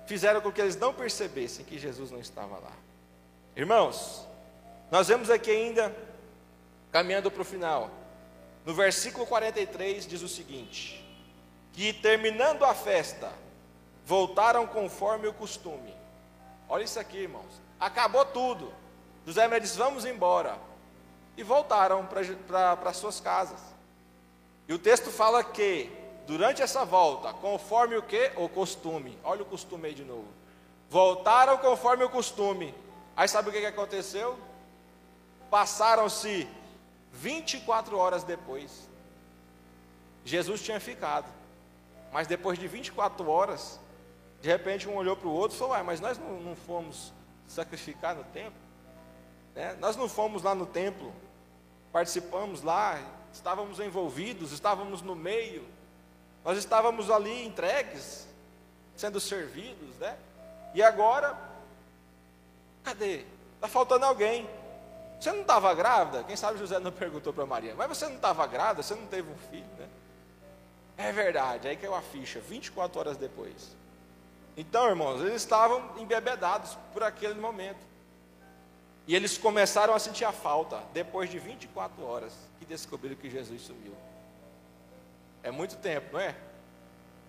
fizeram 0.05 0.41
com 0.41 0.51
que 0.51 0.61
eles 0.61 0.75
não 0.75 0.93
percebessem 0.93 1.65
que 1.65 1.79
Jesus 1.79 2.11
não 2.11 2.19
estava 2.19 2.57
lá. 2.57 2.73
Irmãos, 3.55 4.27
nós 4.91 5.07
vemos 5.07 5.29
aqui 5.29 5.51
ainda, 5.51 5.95
caminhando 6.91 7.31
para 7.31 7.41
o 7.41 7.45
final, 7.45 7.89
no 8.65 8.73
versículo 8.73 9.25
43 9.25 10.07
diz 10.07 10.21
o 10.21 10.27
seguinte: 10.27 11.03
que 11.73 11.91
terminando 11.91 12.63
a 12.63 12.73
festa, 12.73 13.31
voltaram 14.05 14.65
conforme 14.67 15.27
o 15.27 15.33
costume. 15.33 15.93
Olha 16.69 16.83
isso 16.83 16.99
aqui, 16.99 17.17
irmãos. 17.17 17.61
Acabou 17.79 18.23
tudo. 18.25 18.73
José 19.25 19.47
me 19.47 19.59
disse: 19.59 19.77
Vamos 19.77 20.05
embora. 20.05 20.57
E 21.35 21.43
voltaram 21.43 22.07
para 22.07 22.93
suas 22.93 23.19
casas. 23.19 23.59
E 24.67 24.73
o 24.73 24.79
texto 24.79 25.09
fala 25.09 25.43
que 25.43 25.89
Durante 26.25 26.61
essa 26.61 26.85
volta, 26.85 27.33
conforme 27.33 27.97
o 27.97 28.01
que? 28.01 28.31
O 28.37 28.47
costume. 28.47 29.17
Olha 29.23 29.41
o 29.41 29.45
costume 29.45 29.87
aí 29.87 29.93
de 29.93 30.05
novo. 30.05 30.27
Voltaram 30.89 31.57
conforme 31.57 32.03
o 32.03 32.09
costume. 32.09 32.73
Aí 33.15 33.27
sabe 33.27 33.49
o 33.49 33.51
que, 33.51 33.59
que 33.59 33.65
aconteceu? 33.65 34.37
Passaram-se 35.49 36.47
24 37.11 37.97
horas 37.97 38.23
depois. 38.23 38.89
Jesus 40.23 40.61
tinha 40.61 40.79
ficado. 40.79 41.27
Mas 42.11 42.27
depois 42.27 42.57
de 42.57 42.67
24 42.67 43.27
horas, 43.29 43.79
de 44.41 44.47
repente 44.47 44.87
um 44.87 44.95
olhou 44.95 45.15
para 45.15 45.27
o 45.27 45.33
outro 45.33 45.57
e 45.57 45.59
falou: 45.59 45.83
mas 45.83 45.99
nós 45.99 46.17
não, 46.17 46.39
não 46.39 46.55
fomos 46.55 47.11
sacrificar 47.47 48.15
no 48.15 48.23
templo? 48.25 48.59
Né? 49.55 49.75
Nós 49.79 49.95
não 49.95 50.07
fomos 50.07 50.43
lá 50.43 50.55
no 50.55 50.65
templo, 50.65 51.13
participamos 51.91 52.61
lá, 52.61 52.99
estávamos 53.31 53.79
envolvidos, 53.79 54.51
estávamos 54.51 55.01
no 55.01 55.15
meio, 55.15 55.65
nós 56.43 56.57
estávamos 56.57 57.09
ali 57.09 57.45
entregues, 57.45 58.27
sendo 58.95 59.19
servidos, 59.19 59.95
né? 59.97 60.17
E 60.73 60.81
agora, 60.81 61.37
cadê? 62.83 63.25
Está 63.55 63.67
faltando 63.67 64.05
alguém. 64.05 64.49
Você 65.19 65.31
não 65.31 65.41
estava 65.41 65.73
grávida? 65.73 66.23
Quem 66.23 66.35
sabe 66.35 66.59
José 66.59 66.79
não 66.79 66.91
perguntou 66.91 67.31
para 67.31 67.45
Maria, 67.45 67.75
mas 67.75 67.87
você 67.87 68.07
não 68.07 68.15
estava 68.15 68.45
grávida? 68.45 68.83
Você 68.83 68.93
não 68.93 69.07
teve 69.07 69.31
um 69.31 69.37
filho, 69.49 69.69
né? 69.79 69.87
É 70.97 71.11
verdade, 71.11 71.67
aí 71.67 71.77
caiu 71.77 71.95
a 71.95 72.01
ficha, 72.01 72.39
24 72.39 72.99
horas 72.99 73.17
depois. 73.17 73.75
Então, 74.55 74.87
irmãos, 74.87 75.21
eles 75.21 75.35
estavam 75.35 75.81
embebedados 75.97 76.77
por 76.91 77.03
aquele 77.03 77.39
momento. 77.39 77.79
E 79.07 79.15
eles 79.15 79.37
começaram 79.37 79.93
a 79.93 79.99
sentir 79.99 80.25
a 80.25 80.31
falta, 80.31 80.81
depois 80.93 81.29
de 81.29 81.39
24 81.39 82.05
horas, 82.05 82.33
que 82.59 82.65
descobriram 82.65 83.15
que 83.15 83.29
Jesus 83.29 83.61
sumiu. 83.63 83.93
É 85.43 85.51
muito 85.51 85.75
tempo, 85.77 86.13
não 86.13 86.19
é? 86.19 86.35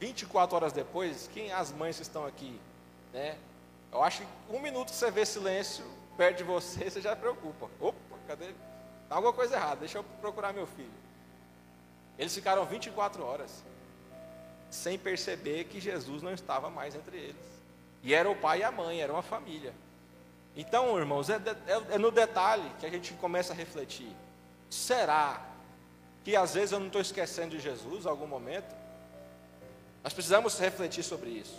24 0.00 0.56
horas 0.56 0.72
depois, 0.72 1.28
quem 1.32 1.52
as 1.52 1.72
mães 1.72 1.96
que 1.96 2.02
estão 2.02 2.24
aqui, 2.24 2.58
né? 3.12 3.36
Eu 3.92 4.02
acho 4.02 4.22
que 4.22 4.28
um 4.50 4.60
minuto 4.60 4.90
que 4.90 4.96
você 4.96 5.10
vê 5.10 5.26
silêncio 5.26 5.84
perto 6.16 6.38
de 6.38 6.44
você, 6.44 6.88
você 6.90 7.00
já 7.00 7.14
preocupa. 7.14 7.68
Opa, 7.80 8.16
cadê? 8.26 8.52
Tá 9.08 9.16
alguma 9.16 9.32
coisa 9.32 9.56
errada, 9.56 9.76
deixa 9.76 9.98
eu 9.98 10.04
procurar 10.20 10.52
meu 10.52 10.66
filho. 10.66 11.04
Eles 12.18 12.34
ficaram 12.34 12.64
24 12.64 13.24
horas 13.24 13.62
sem 14.70 14.98
perceber 14.98 15.64
que 15.64 15.80
Jesus 15.80 16.22
não 16.22 16.32
estava 16.32 16.70
mais 16.70 16.94
entre 16.94 17.16
eles. 17.16 17.54
E 18.02 18.12
era 18.14 18.30
o 18.30 18.36
pai 18.36 18.60
e 18.60 18.64
a 18.64 18.70
mãe, 18.70 19.00
era 19.00 19.12
uma 19.12 19.22
família. 19.22 19.72
Então, 20.56 20.96
irmãos, 20.98 21.30
é, 21.30 21.36
é, 21.36 21.94
é 21.94 21.98
no 21.98 22.10
detalhe 22.10 22.70
que 22.78 22.86
a 22.86 22.90
gente 22.90 23.12
começa 23.14 23.52
a 23.52 23.56
refletir. 23.56 24.10
Será 24.70 25.40
que 26.24 26.34
às 26.34 26.54
vezes 26.54 26.72
eu 26.72 26.80
não 26.80 26.86
estou 26.86 27.02
esquecendo 27.02 27.54
de 27.56 27.60
Jesus 27.60 28.06
em 28.06 28.08
algum 28.08 28.26
momento? 28.26 28.74
Nós 30.02 30.12
precisamos 30.12 30.58
refletir 30.58 31.04
sobre 31.04 31.28
isso. 31.28 31.58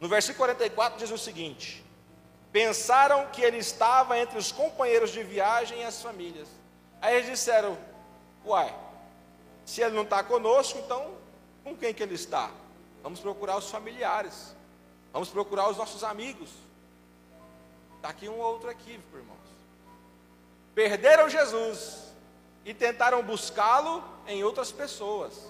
No 0.00 0.08
versículo 0.08 0.38
44 0.46 0.98
diz 0.98 1.10
o 1.10 1.18
seguinte: 1.18 1.84
Pensaram 2.50 3.26
que 3.26 3.42
ele 3.42 3.58
estava 3.58 4.18
entre 4.18 4.38
os 4.38 4.50
companheiros 4.50 5.10
de 5.10 5.22
viagem 5.22 5.82
e 5.82 5.84
as 5.84 6.02
famílias. 6.02 6.48
Aí 7.00 7.16
eles 7.16 7.28
disseram: 7.28 7.76
Uai, 8.44 8.74
se 9.66 9.82
ele 9.82 9.94
não 9.94 10.02
está 10.02 10.24
conosco, 10.24 10.78
então 10.78 11.14
com 11.62 11.76
quem 11.76 11.92
que 11.92 12.02
ele 12.02 12.14
está? 12.14 12.50
Vamos 13.02 13.20
procurar 13.20 13.58
os 13.58 13.70
familiares, 13.70 14.54
vamos 15.12 15.28
procurar 15.28 15.68
os 15.68 15.76
nossos 15.76 16.02
amigos. 16.02 16.50
Está 17.96 18.08
aqui 18.08 18.30
um 18.30 18.38
outro 18.38 18.70
equívoco, 18.70 19.16
irmãos. 19.16 19.38
Perderam 20.74 21.28
Jesus 21.28 22.09
e 22.64 22.74
tentaram 22.74 23.22
buscá-lo 23.22 24.02
em 24.26 24.44
outras 24.44 24.70
pessoas. 24.70 25.48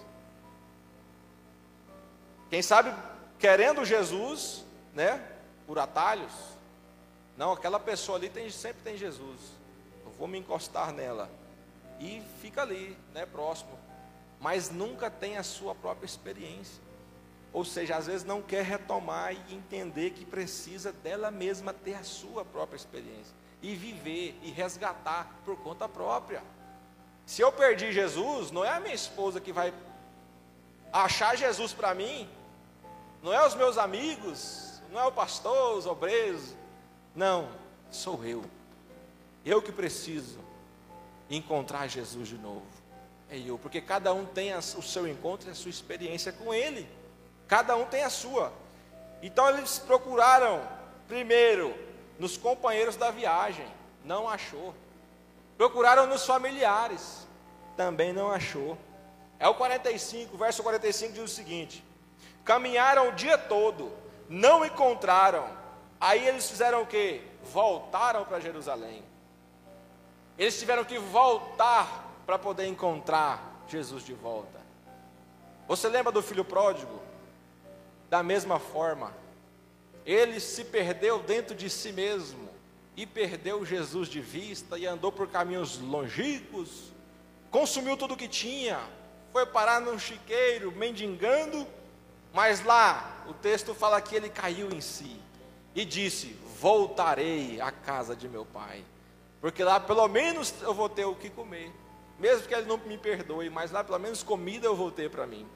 Quem 2.49 2.62
sabe 2.62 2.94
querendo 3.38 3.85
Jesus, 3.85 4.64
né, 4.94 5.25
por 5.66 5.79
atalhos. 5.79 6.33
Não, 7.37 7.53
aquela 7.53 7.81
pessoa 7.81 8.18
ali 8.18 8.29
tem, 8.29 8.51
sempre 8.51 8.83
tem 8.83 8.96
Jesus. 8.96 9.40
Eu 10.05 10.11
vou 10.12 10.29
me 10.29 10.38
encostar 10.38 10.92
nela. 10.92 11.31
E 11.99 12.23
fica 12.40 12.62
ali, 12.62 12.96
né, 13.14 13.27
próximo 13.27 13.79
mas 14.40 14.70
nunca 14.70 15.11
tem 15.11 15.37
a 15.37 15.42
sua 15.42 15.75
própria 15.75 16.07
experiência. 16.07 16.83
Ou 17.53 17.64
seja, 17.64 17.96
às 17.96 18.07
vezes 18.07 18.25
não 18.25 18.40
quer 18.40 18.64
retomar 18.64 19.35
e 19.35 19.55
entender 19.55 20.11
que 20.11 20.25
precisa 20.25 20.92
dela 20.92 21.31
mesma 21.31 21.75
ter 21.75 21.94
a 21.94 22.03
sua 22.03 22.44
própria 22.44 22.77
experiência 22.77 23.35
e 23.61 23.75
viver 23.75 24.38
e 24.42 24.51
resgatar 24.51 25.40
por 25.44 25.57
conta 25.59 25.88
própria. 25.88 26.42
Se 27.31 27.43
eu 27.43 27.53
perdi 27.53 27.93
Jesus, 27.93 28.51
não 28.51 28.64
é 28.64 28.71
a 28.71 28.81
minha 28.81 28.93
esposa 28.93 29.40
que 29.40 29.53
vai 29.53 29.73
achar 30.93 31.37
Jesus 31.37 31.73
para 31.73 31.95
mim, 31.95 32.29
não 33.23 33.33
é 33.33 33.47
os 33.47 33.55
meus 33.55 33.79
amigos, 33.79 34.83
não 34.90 34.99
é 34.99 35.05
o 35.05 35.12
pastor, 35.12 35.79
os 35.79 35.87
obreiros, 35.87 36.57
não, 37.14 37.49
sou 37.88 38.25
eu. 38.25 38.45
Eu 39.47 39.62
que 39.62 39.71
preciso 39.71 40.40
encontrar 41.31 41.87
Jesus 41.87 42.27
de 42.27 42.37
novo 42.37 42.66
é 43.31 43.38
eu, 43.38 43.57
porque 43.57 43.81
cada 43.81 44.12
um 44.12 44.27
tem 44.27 44.53
o 44.53 44.83
seu 44.83 45.07
encontro 45.07 45.49
e 45.49 45.53
a 45.53 45.55
sua 45.55 45.71
experiência 45.71 46.33
com 46.33 46.53
Ele. 46.53 46.85
Cada 47.47 47.77
um 47.77 47.85
tem 47.85 48.03
a 48.03 48.11
sua. 48.11 48.53
Então 49.23 49.49
eles 49.49 49.79
procuraram, 49.79 50.61
primeiro, 51.07 51.73
nos 52.19 52.37
companheiros 52.37 52.97
da 52.97 53.12
viagem, 53.12 53.69
não 54.05 54.29
achou. 54.29 54.75
Procuraram 55.61 56.07
nos 56.07 56.25
familiares, 56.25 57.29
também 57.77 58.14
não 58.14 58.33
achou. 58.33 58.79
É 59.38 59.46
o 59.46 59.55
45, 59.55 60.35
verso 60.38 60.62
45 60.62 61.12
diz 61.12 61.23
o 61.23 61.29
seguinte: 61.29 61.85
Caminharam 62.46 63.11
o 63.11 63.12
dia 63.12 63.37
todo, 63.37 63.92
não 64.27 64.64
encontraram. 64.64 65.46
Aí 66.01 66.27
eles 66.27 66.49
fizeram 66.49 66.81
o 66.81 66.87
que? 66.87 67.23
Voltaram 67.53 68.25
para 68.25 68.40
Jerusalém. 68.40 69.05
Eles 70.38 70.59
tiveram 70.59 70.83
que 70.83 70.99
voltar 70.99 72.11
para 72.25 72.38
poder 72.38 72.66
encontrar 72.66 73.62
Jesus 73.68 74.03
de 74.03 74.14
volta. 74.14 74.59
Você 75.68 75.90
lembra 75.90 76.11
do 76.11 76.23
filho 76.23 76.42
pródigo? 76.42 77.03
Da 78.09 78.23
mesma 78.23 78.59
forma, 78.59 79.12
ele 80.07 80.40
se 80.40 80.64
perdeu 80.64 81.18
dentro 81.18 81.55
de 81.55 81.68
si 81.68 81.92
mesmo 81.92 82.49
e 83.00 83.06
perdeu 83.06 83.64
Jesus 83.64 84.08
de 84.08 84.20
vista 84.20 84.78
e 84.78 84.86
andou 84.86 85.10
por 85.10 85.26
caminhos 85.26 85.78
longínquos, 85.78 86.92
consumiu 87.50 87.96
tudo 87.96 88.14
que 88.14 88.28
tinha, 88.28 88.78
foi 89.32 89.46
parar 89.46 89.80
num 89.80 89.98
chiqueiro 89.98 90.70
mendigando, 90.70 91.66
mas 92.30 92.62
lá 92.62 93.24
o 93.26 93.32
texto 93.32 93.74
fala 93.74 94.02
que 94.02 94.14
ele 94.14 94.28
caiu 94.28 94.70
em 94.70 94.82
si 94.82 95.18
e 95.74 95.82
disse: 95.82 96.36
Voltarei 96.60 97.58
à 97.58 97.72
casa 97.72 98.14
de 98.14 98.28
meu 98.28 98.44
pai, 98.44 98.84
porque 99.40 99.64
lá 99.64 99.80
pelo 99.80 100.06
menos 100.06 100.52
eu 100.60 100.74
vou 100.74 100.90
ter 100.90 101.06
o 101.06 101.14
que 101.14 101.30
comer. 101.30 101.72
Mesmo 102.18 102.46
que 102.46 102.54
ele 102.54 102.66
não 102.66 102.76
me 102.76 102.98
perdoe, 102.98 103.48
mas 103.48 103.70
lá 103.70 103.82
pelo 103.82 103.98
menos 103.98 104.22
comida 104.22 104.66
eu 104.66 104.76
voltei 104.76 105.08
para 105.08 105.26
mim. 105.26 105.48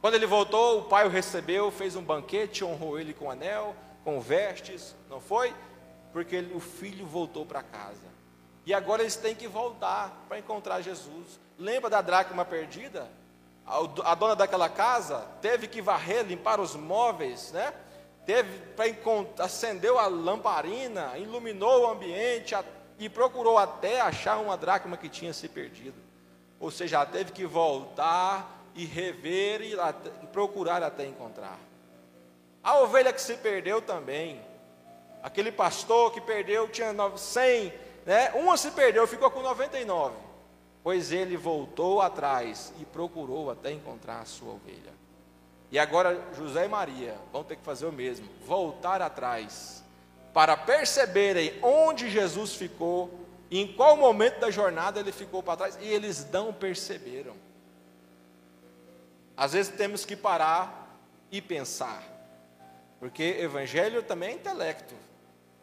Quando 0.00 0.14
ele 0.14 0.26
voltou, 0.26 0.78
o 0.78 0.84
pai 0.84 1.04
o 1.04 1.10
recebeu, 1.10 1.68
fez 1.72 1.96
um 1.96 2.02
banquete, 2.02 2.64
honrou 2.64 2.96
ele 2.96 3.12
com 3.12 3.28
anel, 3.28 3.74
com 4.04 4.20
vestes, 4.20 4.94
não 5.10 5.20
foi? 5.20 5.52
Porque 6.16 6.34
ele, 6.34 6.54
o 6.54 6.60
filho 6.60 7.04
voltou 7.04 7.44
para 7.44 7.62
casa. 7.62 8.08
E 8.64 8.72
agora 8.72 9.02
eles 9.02 9.16
têm 9.16 9.34
que 9.34 9.46
voltar 9.46 10.24
para 10.26 10.38
encontrar 10.38 10.80
Jesus. 10.80 11.38
Lembra 11.58 11.90
da 11.90 12.00
dracma 12.00 12.42
perdida? 12.42 13.06
A, 13.66 13.80
a 14.02 14.14
dona 14.14 14.34
daquela 14.34 14.70
casa 14.70 15.28
teve 15.42 15.68
que 15.68 15.82
varrer, 15.82 16.24
limpar 16.24 16.58
os 16.58 16.74
móveis, 16.74 17.52
né? 17.52 17.70
Teve 18.24 18.60
para 18.74 19.44
acendeu 19.44 19.98
a 19.98 20.06
lamparina, 20.06 21.18
iluminou 21.18 21.82
o 21.82 21.90
ambiente, 21.90 22.54
e 22.98 23.10
procurou 23.10 23.58
até 23.58 24.00
achar 24.00 24.38
uma 24.38 24.56
dracma 24.56 24.96
que 24.96 25.10
tinha 25.10 25.34
se 25.34 25.50
perdido. 25.50 26.00
Ou 26.58 26.70
seja, 26.70 27.04
teve 27.04 27.30
que 27.30 27.44
voltar 27.44 28.64
e 28.74 28.86
rever 28.86 29.60
e, 29.60 29.74
e 29.74 30.26
procurar 30.28 30.82
até 30.82 31.04
encontrar. 31.04 31.58
A 32.64 32.80
ovelha 32.80 33.12
que 33.12 33.20
se 33.20 33.34
perdeu 33.34 33.82
também. 33.82 34.55
Aquele 35.26 35.50
pastor 35.50 36.12
que 36.12 36.20
perdeu 36.20 36.68
tinha 36.68 36.94
100, 37.16 37.72
né? 38.06 38.30
Uma 38.34 38.56
se 38.56 38.70
perdeu, 38.70 39.08
ficou 39.08 39.28
com 39.28 39.42
99. 39.42 40.14
Pois 40.84 41.10
ele 41.10 41.36
voltou 41.36 42.00
atrás 42.00 42.72
e 42.78 42.84
procurou 42.84 43.50
até 43.50 43.72
encontrar 43.72 44.20
a 44.20 44.24
sua 44.24 44.52
ovelha. 44.52 44.92
E 45.68 45.80
agora 45.80 46.24
José 46.36 46.66
e 46.66 46.68
Maria 46.68 47.16
vão 47.32 47.42
ter 47.42 47.56
que 47.56 47.64
fazer 47.64 47.86
o 47.86 47.92
mesmo, 47.92 48.28
voltar 48.46 49.02
atrás 49.02 49.82
para 50.32 50.56
perceberem 50.56 51.58
onde 51.60 52.08
Jesus 52.08 52.54
ficou, 52.54 53.10
em 53.50 53.66
qual 53.66 53.96
momento 53.96 54.38
da 54.38 54.48
jornada 54.48 55.00
ele 55.00 55.10
ficou 55.10 55.42
para 55.42 55.56
trás, 55.56 55.76
e 55.80 55.88
eles 55.88 56.24
não 56.30 56.52
perceberam. 56.52 57.34
Às 59.36 59.54
vezes 59.54 59.74
temos 59.74 60.04
que 60.04 60.14
parar 60.14 60.96
e 61.32 61.42
pensar, 61.42 62.04
porque 63.00 63.24
evangelho 63.40 64.04
também 64.04 64.28
é 64.28 64.34
intelecto, 64.34 64.94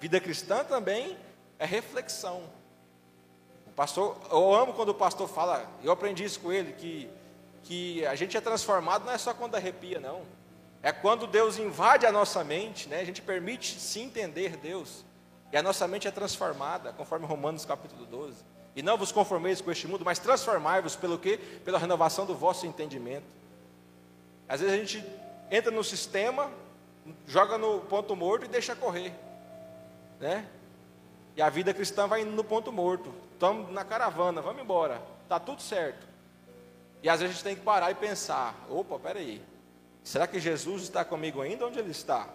vida 0.04 0.20
cristã 0.20 0.66
também 0.66 1.18
é 1.58 1.66
reflexão. 1.66 2.44
O 3.66 3.72
pastor, 3.72 4.18
eu 4.30 4.54
amo 4.54 4.74
quando 4.74 4.90
o 4.90 4.94
pastor 4.94 5.30
fala, 5.30 5.66
eu 5.82 5.94
aprendi 5.94 6.26
isso 6.26 6.42
com 6.42 6.52
ele, 6.52 6.74
que, 6.74 7.10
que 7.64 8.06
a 8.06 8.14
gente 8.14 8.36
é 8.36 8.42
transformado 8.42 9.06
não 9.06 9.14
é 9.14 9.18
só 9.18 9.34
quando 9.34 9.56
arrepia, 9.56 10.02
não. 10.02 10.24
É 10.82 10.92
quando 10.92 11.26
Deus 11.26 11.58
invade 11.58 12.06
a 12.06 12.12
nossa 12.12 12.44
mente, 12.44 12.90
né? 12.90 13.00
a 13.00 13.06
gente 13.06 13.22
permite 13.22 13.80
se 13.80 14.02
entender 14.02 14.58
Deus, 14.58 15.06
e 15.54 15.56
a 15.56 15.64
nossa 15.64 15.88
mente 15.88 16.06
é 16.06 16.12
transformada, 16.12 16.92
conforme 16.92 17.26
Romanos 17.26 17.64
capítulo 17.64 18.06
12. 18.06 18.44
E 18.76 18.84
não 18.84 18.98
vos 18.98 19.14
conformeis 19.14 19.62
com 19.62 19.72
este 19.72 19.88
mundo, 19.88 20.04
mas 20.04 20.20
transformai-vos 20.20 20.98
pelo 20.98 21.18
quê? 21.18 21.40
Pela 21.64 21.80
renovação 21.80 22.26
do 22.26 22.36
vosso 22.36 22.66
entendimento. 22.66 23.28
Às 24.50 24.60
vezes 24.60 24.76
a 24.76 24.78
gente 24.78 25.06
entra 25.50 25.72
no 25.72 25.82
sistema, 25.82 26.52
joga 27.26 27.58
no 27.58 27.80
ponto 27.80 28.14
morto 28.18 28.44
e 28.44 28.50
deixa 28.50 28.76
correr. 28.76 29.14
Né? 30.24 30.48
E 31.36 31.42
a 31.42 31.50
vida 31.50 31.74
cristã 31.74 32.08
vai 32.08 32.22
indo 32.22 32.32
no 32.32 32.46
ponto 32.46 32.72
morto. 32.72 33.14
Estamos 33.34 33.70
na 33.74 33.84
caravana, 33.84 34.42
vamos 34.42 34.64
embora. 34.64 35.02
Está 35.24 35.38
tudo 35.38 35.62
certo. 35.62 36.08
E 37.02 37.10
às 37.10 37.20
vezes 37.20 37.32
a 37.32 37.34
gente 37.36 37.44
tem 37.44 37.56
que 37.58 37.62
parar 37.62 37.92
e 37.92 37.96
pensar: 37.96 38.56
opa, 38.70 38.98
peraí, 38.98 39.42
será 40.02 40.26
que 40.26 40.40
Jesus 40.40 40.84
está 40.84 41.04
comigo 41.04 41.42
ainda? 41.42 41.68
Onde 41.68 41.78
ele 41.78 41.92
está? 41.92 42.30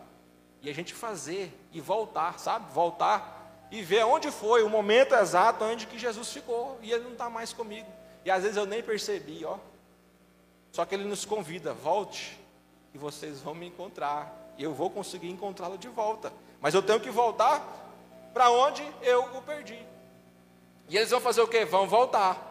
E 0.60 0.68
a 0.68 0.74
gente 0.74 0.92
fazer 0.92 1.50
e 1.72 1.80
voltar, 1.80 2.38
sabe? 2.38 2.70
Voltar 2.74 3.66
e 3.70 3.80
ver 3.80 4.04
onde 4.04 4.30
foi 4.30 4.62
o 4.62 4.68
momento 4.68 5.14
exato 5.14 5.64
onde 5.64 5.86
que 5.86 5.98
Jesus 5.98 6.30
ficou 6.30 6.78
e 6.82 6.92
ele 6.92 7.04
não 7.04 7.12
está 7.12 7.30
mais 7.30 7.54
comigo. 7.54 7.88
E 8.22 8.30
às 8.30 8.42
vezes 8.42 8.58
eu 8.58 8.66
nem 8.66 8.82
percebi, 8.82 9.46
ó. 9.46 9.56
Só 10.72 10.84
que 10.84 10.94
ele 10.94 11.04
nos 11.04 11.24
convida, 11.24 11.72
volte 11.72 12.38
e 12.92 12.98
vocês 12.98 13.40
vão 13.40 13.54
me 13.54 13.66
encontrar. 13.66 14.52
E 14.58 14.62
eu 14.62 14.74
vou 14.74 14.90
conseguir 14.90 15.30
encontrá-lo 15.30 15.78
de 15.78 15.88
volta. 15.88 16.30
Mas 16.60 16.74
eu 16.74 16.82
tenho 16.82 17.00
que 17.00 17.10
voltar 17.10 17.62
para 18.32 18.50
onde 18.50 18.86
eu 19.02 19.22
o 19.36 19.42
perdi. 19.42 19.78
E 20.88 20.96
eles 20.96 21.10
vão 21.10 21.20
fazer 21.20 21.42
o 21.42 21.48
que? 21.48 21.64
Vão 21.64 21.88
voltar. 21.88 22.44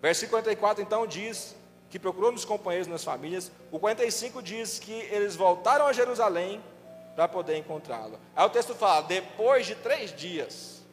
Verso 0.00 0.20
54 0.20 0.82
então 0.82 1.06
diz 1.06 1.56
que 1.90 1.98
procurou 1.98 2.30
nos 2.30 2.44
companheiros 2.44 2.86
nas 2.86 3.02
famílias. 3.02 3.50
O 3.70 3.78
45 3.78 4.42
diz 4.42 4.78
que 4.78 4.92
eles 4.92 5.34
voltaram 5.34 5.86
a 5.86 5.92
Jerusalém 5.92 6.62
para 7.14 7.26
poder 7.26 7.56
encontrá-lo. 7.56 8.18
Aí 8.36 8.46
o 8.46 8.50
texto 8.50 8.74
fala, 8.74 9.02
depois 9.02 9.66
de 9.66 9.74
três 9.74 10.14
dias. 10.14 10.84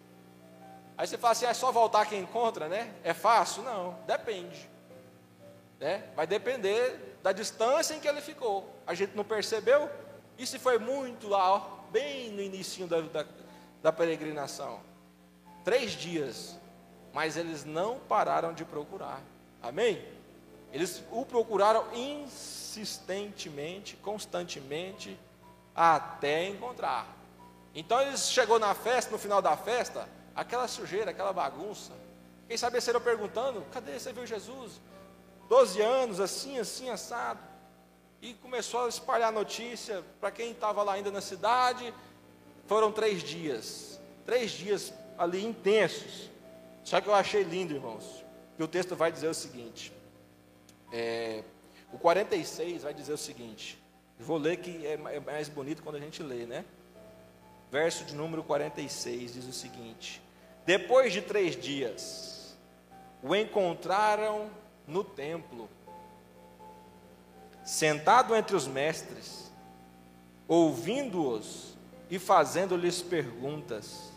Aí 0.98 1.06
você 1.06 1.17
fala 1.17 1.34
assim, 1.34 1.45
ah, 1.45 1.50
é 1.50 1.54
só 1.54 1.71
voltar 1.71 2.06
que 2.06 2.15
encontra, 2.15 2.67
né? 2.67 2.91
É 3.04 3.13
fácil? 3.13 3.62
Não, 3.63 3.98
depende. 4.08 4.69
Né? 5.80 6.04
Vai 6.15 6.26
depender 6.26 7.17
da 7.21 7.32
distância 7.32 7.93
em 7.93 8.00
que 8.00 8.08
ele 8.08 8.21
ficou. 8.21 8.67
A 8.88 8.93
gente 8.93 9.15
não 9.15 9.24
percebeu? 9.24 9.89
E 10.38 10.48
se 10.48 10.58
foi 10.58 10.80
muito 10.80 11.28
lá, 11.28 11.56
ó, 11.56 11.62
bem 11.96 12.30
no 12.30 12.42
início 12.42 12.86
da, 12.88 13.00
da, 13.00 13.26
da 13.82 13.94
peregrinação? 13.94 14.82
Três 15.64 15.94
dias, 15.94 16.60
mas 17.14 17.38
eles 17.38 17.64
não 17.64 18.00
pararam 18.00 18.54
de 18.54 18.66
procurar. 18.66 19.22
Amém? 19.64 20.06
Eles 20.74 21.02
o 21.10 21.26
procuraram 21.26 21.86
insistentemente, 21.94 23.96
constantemente, 23.96 25.18
até 25.74 26.50
encontrar. 26.50 27.08
Então 27.74 28.02
eles 28.02 28.30
chegou 28.30 28.60
na 28.60 28.76
festa, 28.76 29.10
no 29.10 29.18
final 29.18 29.42
da 29.42 29.56
festa, 29.56 30.10
aquela 30.36 30.68
sujeira, 30.68 31.12
aquela 31.12 31.32
bagunça. 31.32 31.94
Quem 32.46 32.58
sabe 32.58 32.76
eles 32.76 32.84
perguntando: 33.00 33.64
cadê 33.72 33.98
você 33.98 34.12
viu 34.12 34.26
Jesus? 34.26 34.82
12 35.48 35.82
anos, 35.82 36.20
assim, 36.20 36.60
assim, 36.60 36.90
assado. 36.90 37.40
Começou 38.56 38.86
a 38.86 38.88
espalhar 38.88 39.34
notícia 39.34 40.02
para 40.22 40.32
quem 40.32 40.52
estava 40.52 40.82
lá 40.82 40.94
ainda 40.94 41.12
na 41.12 41.20
cidade. 41.20 41.94
Foram 42.68 42.89
três 42.89 43.22
dias, 43.22 44.00
três 44.26 44.50
dias 44.52 44.94
ali 45.18 45.44
intensos. 45.44 46.30
Só 46.82 47.02
que 47.02 47.10
eu 47.10 47.13
achei 47.13 47.44
lindo, 47.44 47.74
irmãos, 47.74 48.24
que 48.56 48.63
o 48.63 48.68
texto 48.70 48.96
vai 48.96 49.12
dizer 49.12 49.28
o 49.28 49.34
seguinte: 49.34 49.91
é, 50.89 51.44
o 51.91 51.98
46 51.98 52.84
vai 52.84 52.94
dizer 52.94 53.12
o 53.12 53.18
seguinte. 53.18 53.78
Vou 54.18 54.38
ler 54.38 54.56
que 54.56 54.88
é, 54.88 54.94
é 54.94 55.20
mais 55.20 55.50
bonito 55.50 55.84
quando 55.84 55.98
a 55.98 56.00
gente 56.00 56.24
lê, 56.24 56.46
né? 56.46 56.63
Verso 57.70 58.06
de 58.06 58.15
número 58.15 58.41
46 58.41 59.34
diz 59.34 59.46
o 59.48 59.52
seguinte: 59.52 60.22
Depois 60.65 61.12
de 61.12 61.22
três 61.22 61.58
dias, 61.62 62.58
o 63.22 63.36
encontraram 63.36 64.50
no 64.88 65.04
templo, 65.04 65.70
sentado 67.65 68.36
entre 68.36 68.56
os 68.56 68.67
mestres, 68.67 69.51
ouvindo-os 70.47 71.75
e 72.10 72.19
fazendo-lhes 72.19 73.01
perguntas. 73.01 74.12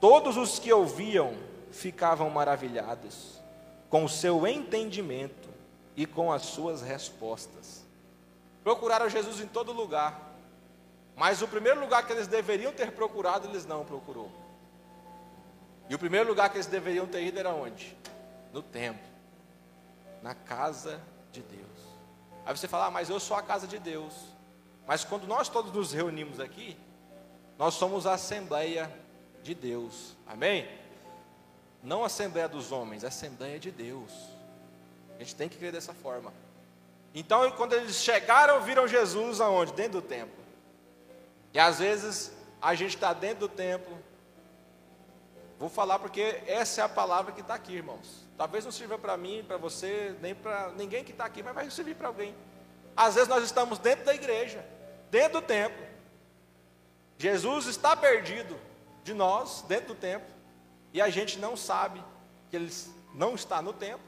Todos 0.00 0.36
os 0.36 0.58
que 0.58 0.72
ouviam 0.72 1.34
ficavam 1.70 2.30
maravilhados 2.30 3.40
com 3.90 4.04
o 4.04 4.08
seu 4.08 4.46
entendimento 4.46 5.48
e 5.96 6.06
com 6.06 6.32
as 6.32 6.42
suas 6.42 6.82
respostas. 6.82 7.84
Procuraram 8.62 9.08
Jesus 9.08 9.40
em 9.40 9.46
todo 9.46 9.72
lugar, 9.72 10.34
mas 11.16 11.42
o 11.42 11.48
primeiro 11.48 11.80
lugar 11.80 12.06
que 12.06 12.12
eles 12.12 12.26
deveriam 12.26 12.72
ter 12.72 12.92
procurado, 12.92 13.48
eles 13.48 13.66
não 13.66 13.84
procurou. 13.84 14.30
E 15.88 15.94
o 15.94 15.98
primeiro 15.98 16.28
lugar 16.28 16.50
que 16.50 16.56
eles 16.56 16.66
deveriam 16.66 17.06
ter 17.06 17.22
ido 17.24 17.38
era 17.38 17.54
onde? 17.54 17.96
No 18.52 18.62
templo 18.62 19.16
na 20.22 20.34
casa 20.34 21.00
de 21.30 21.40
Deus. 21.40 21.75
Aí 22.46 22.56
você 22.56 22.68
fala, 22.68 22.86
ah, 22.86 22.90
mas 22.90 23.10
eu 23.10 23.18
sou 23.18 23.36
a 23.36 23.42
casa 23.42 23.66
de 23.66 23.78
Deus. 23.78 24.14
Mas 24.86 25.04
quando 25.04 25.26
nós 25.26 25.48
todos 25.48 25.72
nos 25.72 25.92
reunimos 25.92 26.38
aqui, 26.38 26.76
nós 27.58 27.74
somos 27.74 28.06
a 28.06 28.14
Assembleia 28.14 28.88
de 29.42 29.52
Deus. 29.52 30.14
Amém? 30.24 30.68
Não 31.82 32.04
a 32.04 32.06
Assembleia 32.06 32.48
dos 32.48 32.70
homens, 32.70 33.02
a 33.02 33.08
Assembleia 33.08 33.58
de 33.58 33.72
Deus. 33.72 34.12
A 35.16 35.18
gente 35.18 35.34
tem 35.34 35.48
que 35.48 35.56
crer 35.56 35.72
dessa 35.72 35.92
forma. 35.92 36.32
Então, 37.12 37.50
quando 37.52 37.72
eles 37.72 37.96
chegaram, 37.96 38.60
viram 38.60 38.86
Jesus 38.86 39.40
aonde? 39.40 39.72
Dentro 39.72 40.00
do 40.00 40.02
templo. 40.02 40.44
E 41.52 41.58
às 41.58 41.78
vezes 41.78 42.32
a 42.62 42.74
gente 42.74 42.94
está 42.94 43.12
dentro 43.12 43.40
do 43.40 43.48
templo. 43.48 43.98
Vou 45.58 45.68
falar 45.68 45.98
porque 45.98 46.42
essa 46.46 46.82
é 46.82 46.84
a 46.84 46.88
palavra 46.88 47.32
que 47.32 47.40
está 47.40 47.54
aqui, 47.54 47.72
irmãos. 47.72 48.25
Talvez 48.36 48.64
não 48.64 48.72
sirva 48.72 48.98
para 48.98 49.16
mim, 49.16 49.44
para 49.46 49.56
você, 49.56 50.14
nem 50.20 50.34
para 50.34 50.70
ninguém 50.72 51.02
que 51.02 51.12
está 51.12 51.24
aqui, 51.24 51.42
mas 51.42 51.54
vai 51.54 51.70
servir 51.70 51.94
para 51.94 52.08
alguém. 52.08 52.34
Às 52.96 53.14
vezes 53.14 53.28
nós 53.28 53.42
estamos 53.42 53.78
dentro 53.78 54.04
da 54.04 54.14
igreja, 54.14 54.64
dentro 55.10 55.40
do 55.40 55.46
templo. 55.46 55.84
Jesus 57.18 57.66
está 57.66 57.96
perdido 57.96 58.58
de 59.02 59.14
nós, 59.14 59.62
dentro 59.62 59.88
do 59.88 59.94
templo, 59.94 60.28
e 60.92 61.00
a 61.00 61.08
gente 61.08 61.38
não 61.38 61.56
sabe 61.56 62.02
que 62.50 62.56
ele 62.56 62.72
não 63.14 63.34
está 63.34 63.62
no 63.62 63.72
templo. 63.72 64.06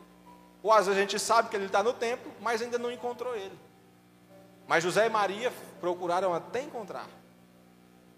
Ou 0.62 0.72
às 0.72 0.86
vezes 0.86 0.98
a 0.98 1.00
gente 1.00 1.18
sabe 1.18 1.48
que 1.48 1.56
ele 1.56 1.66
está 1.66 1.82
no 1.82 1.92
templo, 1.92 2.30
mas 2.40 2.60
ainda 2.60 2.78
não 2.78 2.92
encontrou 2.92 3.34
ele. 3.34 3.58
Mas 4.66 4.82
José 4.82 5.06
e 5.06 5.10
Maria 5.10 5.50
procuraram 5.80 6.34
até 6.34 6.60
encontrar. 6.60 7.06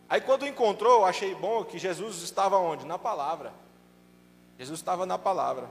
Aí 0.09 0.21
quando 0.21 0.47
encontrou, 0.47 1.05
achei 1.05 1.35
bom 1.37 1.65
que 1.65 1.79
Jesus 1.79 2.23
estava 2.23 2.59
onde? 2.59 2.85
Na 2.85 2.99
palavra. 2.99 3.53
Jesus 4.59 4.81
estava 4.81 5.07
na 5.07 5.17
palavra. 5.17 5.69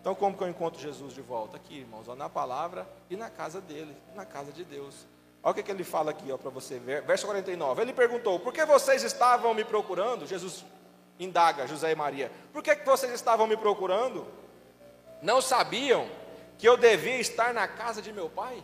Então, 0.00 0.14
como 0.14 0.36
que 0.36 0.42
eu 0.42 0.48
encontro 0.48 0.80
Jesus 0.80 1.12
de 1.12 1.20
volta? 1.20 1.56
Aqui, 1.56 1.80
irmãos, 1.80 2.08
ó, 2.08 2.14
na 2.14 2.28
palavra 2.28 2.88
e 3.10 3.16
na 3.16 3.28
casa 3.28 3.60
dele, 3.60 3.94
na 4.14 4.24
casa 4.24 4.50
de 4.50 4.64
Deus. 4.64 5.06
Olha 5.42 5.52
o 5.52 5.54
que, 5.54 5.62
que 5.62 5.70
ele 5.70 5.84
fala 5.84 6.10
aqui 6.10 6.26
para 6.38 6.50
você 6.50 6.78
ver. 6.78 7.02
Verso 7.02 7.26
49. 7.26 7.82
Ele 7.82 7.92
perguntou: 7.92 8.40
Por 8.40 8.52
que 8.52 8.64
vocês 8.64 9.02
estavam 9.02 9.52
me 9.52 9.64
procurando? 9.64 10.26
Jesus 10.26 10.64
indaga 11.18 11.66
José 11.66 11.92
e 11.92 11.94
Maria: 11.94 12.32
Por 12.52 12.62
que, 12.62 12.76
que 12.76 12.86
vocês 12.86 13.12
estavam 13.12 13.46
me 13.46 13.56
procurando? 13.56 14.26
Não 15.20 15.42
sabiam 15.42 16.08
que 16.58 16.66
eu 16.66 16.78
devia 16.78 17.18
estar 17.18 17.52
na 17.52 17.68
casa 17.68 18.00
de 18.00 18.12
meu 18.12 18.28
pai? 18.30 18.62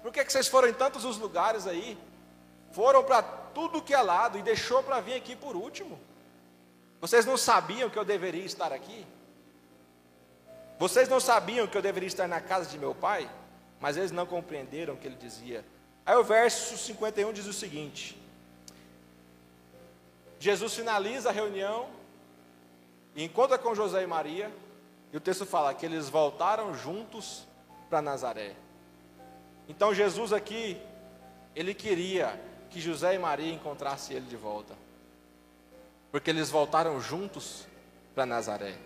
Por 0.00 0.12
que, 0.12 0.24
que 0.24 0.32
vocês 0.32 0.46
foram 0.46 0.68
em 0.68 0.74
tantos 0.74 1.04
os 1.04 1.18
lugares 1.18 1.66
aí? 1.66 1.98
Foram 2.70 3.02
para 3.02 3.22
tudo 3.22 3.82
que 3.82 3.94
é 3.94 4.00
lado 4.00 4.38
e 4.38 4.42
deixou 4.42 4.82
para 4.82 5.00
vir 5.00 5.14
aqui 5.14 5.34
por 5.34 5.56
último? 5.56 5.98
Vocês 7.00 7.26
não 7.26 7.36
sabiam 7.36 7.90
que 7.90 7.98
eu 7.98 8.04
deveria 8.04 8.44
estar 8.44 8.72
aqui? 8.72 9.04
Vocês 10.78 11.08
não 11.08 11.20
sabiam 11.20 11.66
que 11.66 11.76
eu 11.76 11.82
deveria 11.82 12.06
estar 12.06 12.28
na 12.28 12.40
casa 12.40 12.68
de 12.68 12.78
meu 12.78 12.94
pai? 12.94 13.28
Mas 13.80 13.96
eles 13.96 14.10
não 14.10 14.26
compreenderam 14.26 14.94
o 14.94 14.96
que 14.96 15.06
ele 15.06 15.16
dizia. 15.16 15.64
Aí 16.04 16.16
o 16.16 16.24
verso 16.24 16.76
51 16.76 17.32
diz 17.32 17.46
o 17.46 17.52
seguinte: 17.52 18.16
Jesus 20.38 20.74
finaliza 20.74 21.30
a 21.30 21.32
reunião, 21.32 21.88
encontra 23.16 23.58
com 23.58 23.74
José 23.74 24.02
e 24.02 24.06
Maria, 24.06 24.50
e 25.12 25.16
o 25.16 25.20
texto 25.20 25.46
fala 25.46 25.74
que 25.74 25.86
eles 25.86 26.08
voltaram 26.08 26.74
juntos 26.74 27.46
para 27.88 28.02
Nazaré. 28.02 28.54
Então 29.68 29.94
Jesus 29.94 30.32
aqui, 30.32 30.80
ele 31.54 31.74
queria 31.74 32.40
que 32.70 32.80
José 32.80 33.14
e 33.14 33.18
Maria 33.18 33.52
encontrassem 33.52 34.16
ele 34.16 34.26
de 34.26 34.36
volta, 34.36 34.74
porque 36.12 36.30
eles 36.30 36.50
voltaram 36.50 37.00
juntos 37.00 37.66
para 38.14 38.26
Nazaré. 38.26 38.76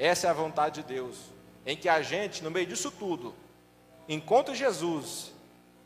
Essa 0.00 0.28
é 0.28 0.30
a 0.30 0.32
vontade 0.32 0.80
de 0.80 0.94
Deus, 0.94 1.18
em 1.66 1.76
que 1.76 1.86
a 1.86 2.00
gente, 2.00 2.42
no 2.42 2.50
meio 2.50 2.66
disso 2.66 2.90
tudo, 2.90 3.34
encontre 4.08 4.54
Jesus, 4.54 5.30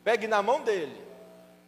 pegue 0.05 0.29
na 0.29 0.40
mão 0.40 0.62
dele 0.62 1.03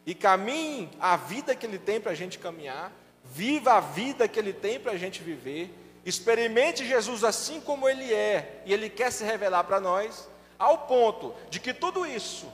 e 0.07 0.15
caminhe 0.15 0.89
a 1.01 1.17
vida 1.17 1.57
que 1.57 1.67
ele 1.67 1.77
tem 1.77 2.01
para 2.01 2.13
a 2.13 2.15
gente 2.15 2.39
caminhar, 2.39 2.93
viva 3.25 3.73
a 3.73 3.81
vida 3.81 4.29
que 4.29 4.39
ele 4.39 4.53
tem 4.53 4.79
para 4.79 4.93
a 4.93 4.97
gente 4.97 5.25
viver, 5.25 5.75
experimente 6.05 6.87
Jesus 6.87 7.25
assim 7.25 7.61
como 7.61 7.89
ele 7.89 8.15
é 8.15 8.63
e 8.65 8.73
ele 8.73 8.89
quer 8.89 9.11
se 9.11 9.25
revelar 9.25 9.65
para 9.65 9.81
nós, 9.81 10.29
ao 10.57 10.87
ponto 10.87 11.35
de 11.51 11.59
que 11.59 11.75
tudo 11.75 12.07
isso 12.07 12.47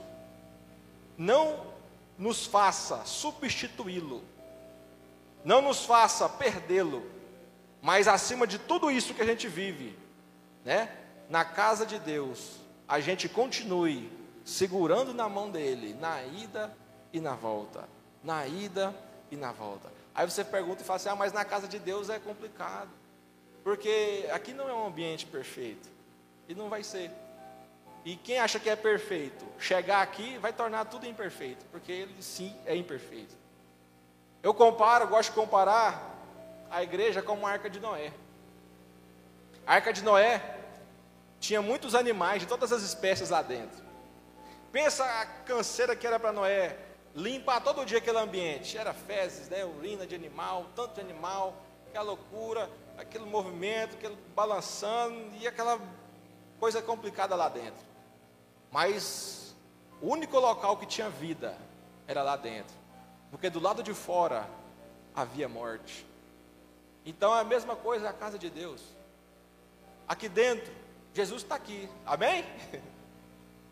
não 1.15 1.67
nos 2.17 2.47
faça 2.47 3.05
substituí-lo, 3.05 4.23
não 5.45 5.61
nos 5.61 5.85
faça 5.85 6.27
perdê-lo, 6.27 7.03
mas 7.83 8.07
acima 8.07 8.47
de 8.47 8.57
tudo 8.57 8.89
isso 8.89 9.13
que 9.13 9.21
a 9.21 9.25
gente 9.25 9.45
vive, 9.45 9.93
né? 10.63 10.89
Na 11.29 11.43
casa 11.43 11.85
de 11.85 11.99
Deus, 11.99 12.55
a 12.87 13.01
gente 13.01 13.27
continue 13.27 14.09
segurando 14.45 15.13
na 15.13 15.27
mão 15.27 15.51
dele, 15.51 15.93
na 15.99 16.23
ida 16.23 16.73
e 17.11 17.19
na 17.19 17.33
volta, 17.33 17.83
na 18.23 18.47
ida 18.47 18.95
e 19.29 19.35
na 19.35 19.51
volta. 19.51 19.91
Aí 20.15 20.25
você 20.25 20.45
pergunta 20.45 20.81
e 20.81 20.85
fala 20.85 20.95
assim: 20.95 21.09
ah, 21.09 21.15
mas 21.15 21.33
na 21.33 21.43
casa 21.43 21.67
de 21.67 21.77
Deus 21.77 22.09
é 22.09 22.17
complicado, 22.19 22.89
porque 23.65 24.29
aqui 24.31 24.53
não 24.53 24.69
é 24.69 24.73
um 24.73 24.87
ambiente 24.87 25.25
perfeito, 25.25 25.89
e 26.47 26.55
não 26.55 26.69
vai 26.69 26.83
ser. 26.83 27.11
E 28.05 28.15
quem 28.15 28.39
acha 28.39 28.61
que 28.61 28.69
é 28.69 28.77
perfeito, 28.77 29.45
chegar 29.59 30.01
aqui 30.01 30.37
vai 30.37 30.53
tornar 30.53 30.85
tudo 30.85 31.05
imperfeito, 31.05 31.65
porque 31.69 31.91
ele 31.91 32.15
sim 32.21 32.55
é 32.65 32.73
imperfeito. 32.77 33.35
Eu 34.41 34.53
comparo, 34.53 35.05
gosto 35.07 35.31
de 35.31 35.35
comparar 35.35 36.12
a 36.73 36.81
igreja 36.81 37.21
com 37.21 37.45
a 37.45 37.51
arca 37.51 37.69
de 37.69 37.79
Noé. 37.79 38.11
A 39.65 39.75
arca 39.75 39.93
de 39.93 40.03
Noé 40.03 40.41
tinha 41.39 41.61
muitos 41.61 41.93
animais 41.93 42.41
de 42.41 42.47
todas 42.47 42.73
as 42.73 42.81
espécies 42.81 43.29
lá 43.29 43.43
dentro. 43.43 43.83
Pensa 44.71 45.05
a 45.05 45.25
canseira 45.25 45.95
que 45.95 46.07
era 46.07 46.19
para 46.19 46.31
Noé 46.31 46.75
limpar 47.15 47.61
todo 47.61 47.85
dia 47.85 47.99
aquele 47.99 48.17
ambiente. 48.17 48.75
Era 48.75 48.91
fezes, 48.91 49.49
né, 49.49 49.63
urina 49.63 50.07
de 50.07 50.15
animal, 50.15 50.65
tanto 50.75 50.95
de 50.95 51.01
animal, 51.01 51.55
aquela 51.87 52.05
loucura, 52.05 52.67
aquele 52.97 53.25
movimento, 53.25 53.95
aquele 53.95 54.17
balançando 54.35 55.35
e 55.39 55.47
aquela 55.47 55.79
coisa 56.59 56.81
complicada 56.81 57.35
lá 57.35 57.49
dentro. 57.49 57.85
Mas 58.71 59.55
o 60.01 60.07
único 60.07 60.39
local 60.39 60.75
que 60.77 60.87
tinha 60.87 61.07
vida 61.07 61.55
era 62.07 62.23
lá 62.23 62.35
dentro, 62.35 62.75
porque 63.29 63.47
do 63.47 63.59
lado 63.59 63.83
de 63.83 63.93
fora 63.93 64.49
havia 65.13 65.47
morte. 65.47 66.12
Então 67.05 67.35
é 67.35 67.41
a 67.41 67.43
mesma 67.43 67.75
coisa 67.75 68.09
a 68.09 68.13
casa 68.13 68.37
de 68.37 68.49
Deus. 68.49 68.81
Aqui 70.07 70.29
dentro, 70.29 70.71
Jesus 71.13 71.43
está 71.43 71.55
aqui, 71.55 71.89
amém? 72.05 72.45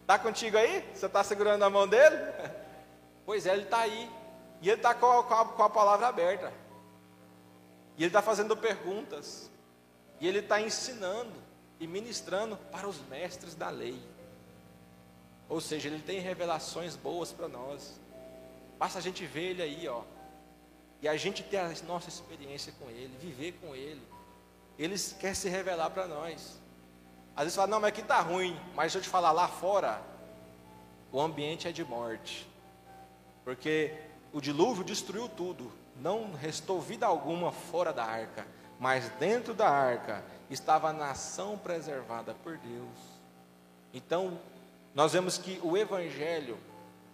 Está 0.02 0.17
contigo 0.20 0.58
aí? 0.58 0.82
Você 0.94 1.06
está 1.06 1.24
segurando 1.24 1.63
a 1.63 1.70
mão 1.70 1.88
dele? 1.88 2.17
Pois 3.24 3.46
é, 3.46 3.54
ele 3.54 3.63
está 3.63 3.82
aí. 3.82 4.10
E 4.62 4.67
ele 4.67 4.78
está 4.78 4.94
com, 4.96 5.24
com, 5.24 5.46
com, 5.46 5.63
a 5.63 5.70
palavra 5.70 6.08
aberta. 6.08 6.52
E 7.96 8.04
ele 8.04 8.08
está 8.08 8.22
fazendo 8.22 8.58
perguntas. 8.58 9.50
E 10.20 10.28
ele 10.28 10.39
está 10.39 10.60
ensinando 10.60 11.32
e 11.80 11.88
ministrando 11.88 12.58
para 12.72 12.89
os 12.89 13.00
mestres 13.08 13.56
da 13.56 13.70
lei. 13.70 14.02
Ou 15.48 15.62
seja, 15.62 15.88
ele 15.88 16.02
tem 16.02 16.20
revelações 16.20 16.96
boas 16.96 17.32
para 17.32 17.48
nós. 17.48 18.00
Basta 18.78 19.00
a 19.00 19.02
gente 19.02 19.26
ver 19.26 19.52
ele 19.52 19.62
aí, 19.62 19.88
ó. 19.88 20.02
E 21.01 21.07
a 21.07 21.17
gente 21.17 21.41
ter 21.41 21.57
a 21.57 21.73
nossa 21.87 22.09
experiência 22.09 22.71
com 22.79 22.89
ele, 22.89 23.15
viver 23.19 23.53
com 23.53 23.75
ele. 23.75 24.01
Ele 24.77 24.95
quer 25.19 25.35
se 25.35 25.49
revelar 25.49 25.89
para 25.89 26.07
nós. 26.07 26.59
Às 27.35 27.43
vezes 27.43 27.55
fala, 27.55 27.67
não, 27.67 27.79
mas 27.79 27.89
aqui 27.89 28.01
está 28.01 28.19
ruim. 28.19 28.55
Mas 28.75 28.91
deixa 28.91 28.99
eu 28.99 29.01
te 29.01 29.09
falar, 29.09 29.31
lá 29.31 29.47
fora, 29.47 30.01
o 31.11 31.19
ambiente 31.19 31.67
é 31.67 31.71
de 31.71 31.83
morte. 31.83 32.47
Porque 33.43 33.93
o 34.31 34.39
dilúvio 34.39 34.83
destruiu 34.83 35.27
tudo. 35.27 35.71
Não 35.95 36.33
restou 36.33 36.79
vida 36.79 37.05
alguma 37.07 37.51
fora 37.51 37.91
da 37.91 38.05
arca. 38.05 38.45
Mas 38.79 39.09
dentro 39.19 39.53
da 39.53 39.69
arca 39.69 40.23
estava 40.49 40.89
a 40.89 40.93
nação 40.93 41.57
preservada 41.57 42.35
por 42.43 42.57
Deus. 42.57 42.97
Então, 43.93 44.39
nós 44.93 45.13
vemos 45.13 45.37
que 45.37 45.59
o 45.63 45.75
evangelho, 45.75 46.57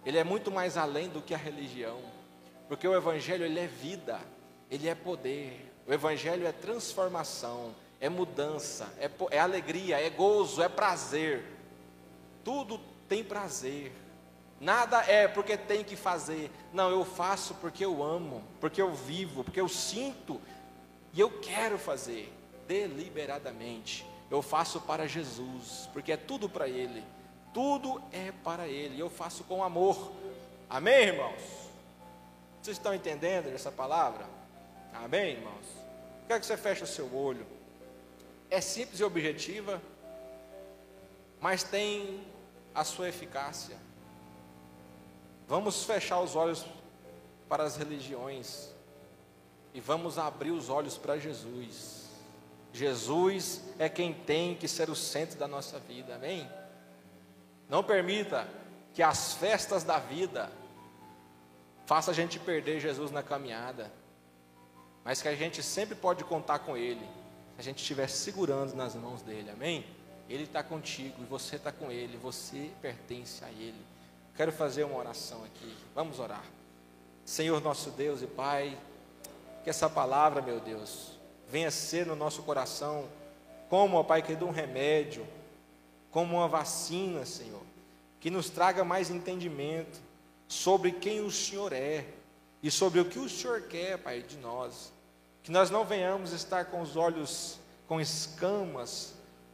ele 0.06 0.18
é 0.18 0.24
muito 0.24 0.52
mais 0.52 0.78
além 0.78 1.10
do 1.10 1.22
que 1.22 1.34
a 1.34 1.38
religião, 1.38 2.00
porque 2.68 2.88
o 2.88 2.96
evangelho 2.96 3.46
ele 3.46 3.60
é 3.60 3.68
vida, 3.68 4.20
ele 4.70 4.88
é 4.88 4.96
poder. 4.96 5.74
O 5.88 5.94
evangelho 5.94 6.46
é 6.46 6.52
transformação, 6.52 7.74
é 8.00 8.10
mudança, 8.10 8.92
é, 9.00 9.10
é 9.32 9.40
alegria, 9.40 10.00
é 10.00 10.10
gozo, 10.10 10.62
é 10.62 10.70
prazer. 10.70 11.46
Tudo 12.44 12.80
tem 13.08 13.24
prazer. 13.24 13.92
Nada 14.60 15.04
é 15.04 15.28
porque 15.28 15.56
tem 15.56 15.84
que 15.84 15.96
fazer. 15.96 16.52
Não, 16.74 16.90
eu 16.90 17.06
faço 17.06 17.54
porque 17.56 17.86
eu 17.86 18.04
amo, 18.04 18.44
porque 18.60 18.82
eu 18.82 18.94
vivo, 18.94 19.44
porque 19.44 19.62
eu 19.62 19.70
sinto 19.70 20.42
e 21.14 21.20
eu 21.20 21.30
quero 21.30 21.78
fazer 21.78 22.34
deliberadamente. 22.68 24.06
Eu 24.30 24.42
faço 24.42 24.82
para 24.82 25.08
Jesus, 25.08 25.90
porque 25.94 26.12
é 26.12 26.18
tudo 26.18 26.50
para 26.50 26.68
Ele 26.68 27.04
tudo 27.58 28.00
é 28.12 28.32
para 28.44 28.68
Ele, 28.68 29.00
eu 29.00 29.10
faço 29.10 29.44
com 29.46 29.64
amor. 29.64 30.12
Amém, 30.70 31.08
irmãos? 31.08 31.42
Vocês 32.68 32.76
estão 32.76 32.94
entendendo 32.94 33.48
essa 33.48 33.72
palavra? 33.72 34.26
Amém, 34.94 35.36
irmãos? 35.36 35.66
Quero 36.28 36.42
que 36.42 36.46
você 36.46 36.58
feche 36.58 36.84
o 36.84 36.86
seu 36.86 37.16
olho. 37.16 37.48
É 38.50 38.60
simples 38.60 39.00
e 39.00 39.06
objetiva, 39.06 39.82
mas 41.40 41.64
tem 41.64 42.20
a 42.76 42.84
sua 42.84 43.08
eficácia. 43.08 43.78
Vamos 45.48 45.86
fechar 45.86 46.20
os 46.20 46.36
olhos 46.36 46.66
para 47.48 47.64
as 47.64 47.78
religiões 47.78 48.68
e 49.74 49.80
vamos 49.80 50.18
abrir 50.18 50.52
os 50.52 50.68
olhos 50.68 50.98
para 50.98 51.18
Jesus. 51.18 52.08
Jesus 52.74 53.62
é 53.80 53.88
quem 53.88 54.14
tem 54.14 54.56
que 54.56 54.68
ser 54.68 54.90
o 54.90 54.96
centro 54.96 55.40
da 55.40 55.48
nossa 55.48 55.80
vida, 55.80 56.16
amém? 56.16 56.52
Não 57.70 57.82
permita 57.82 58.46
que 58.94 59.02
as 59.02 59.36
festas 59.36 59.86
da 59.86 60.00
vida 60.00 60.52
faça 61.88 62.12
a 62.12 62.14
gente 62.14 62.38
perder 62.38 62.82
Jesus 62.82 63.12
na 63.12 63.24
caminhada, 63.24 63.90
mas 65.06 65.22
que 65.22 65.30
a 65.30 65.36
gente 65.36 65.64
sempre 65.64 65.96
pode 65.96 66.22
contar 66.26 66.60
com 66.60 66.76
Ele, 66.76 67.08
se 67.56 67.60
a 67.60 67.64
gente 67.64 67.78
estiver 67.78 68.10
segurando 68.10 68.76
nas 68.76 68.94
mãos 68.94 69.22
dele, 69.22 69.50
amém? 69.50 69.86
Ele 70.30 70.44
está 70.44 70.62
contigo 70.62 71.16
e 71.22 71.26
você 71.26 71.56
está 71.56 71.72
com 71.72 71.90
Ele, 71.90 72.18
você 72.18 72.70
pertence 72.82 73.42
a 73.46 73.48
Ele. 73.48 73.80
Quero 74.36 74.52
fazer 74.52 74.84
uma 74.84 74.98
oração 74.98 75.46
aqui, 75.46 75.74
vamos 75.96 76.20
orar. 76.20 76.44
Senhor 77.24 77.62
nosso 77.62 77.90
Deus 77.92 78.22
e 78.22 78.28
Pai, 78.28 78.78
que 79.64 79.70
essa 79.70 79.90
palavra, 79.90 80.42
meu 80.42 80.60
Deus, 80.60 81.14
venha 81.48 81.72
ser 81.72 82.06
no 82.06 82.18
nosso 82.18 82.44
coração 82.44 83.08
como, 83.70 83.96
ó 83.96 84.04
Pai 84.04 84.22
querido, 84.22 84.46
um 84.46 84.52
remédio, 84.52 85.26
como 86.12 86.36
uma 86.36 86.50
vacina, 86.50 87.26
Senhor, 87.26 87.64
que 88.20 88.30
nos 88.30 88.50
traga 88.50 88.84
mais 88.84 89.10
entendimento 89.10 90.06
sobre 90.48 90.92
quem 90.92 91.22
o 91.22 91.32
Senhor 91.32 91.74
é 91.74 92.06
e 92.62 92.72
sobre 92.72 93.00
o 93.00 93.06
que 93.06 93.20
o 93.20 93.30
Senhor 93.30 93.62
quer, 93.64 93.98
Pai, 93.98 94.22
de 94.22 94.38
nós. 94.38 94.92
Que 95.44 95.52
nós 95.52 95.70
não 95.70 95.86
venhamos 95.86 96.32
estar 96.32 96.66
com 96.66 96.82
os 96.82 96.96
olhos 96.96 97.60
com 97.88 98.02
escamas, 98.02 99.14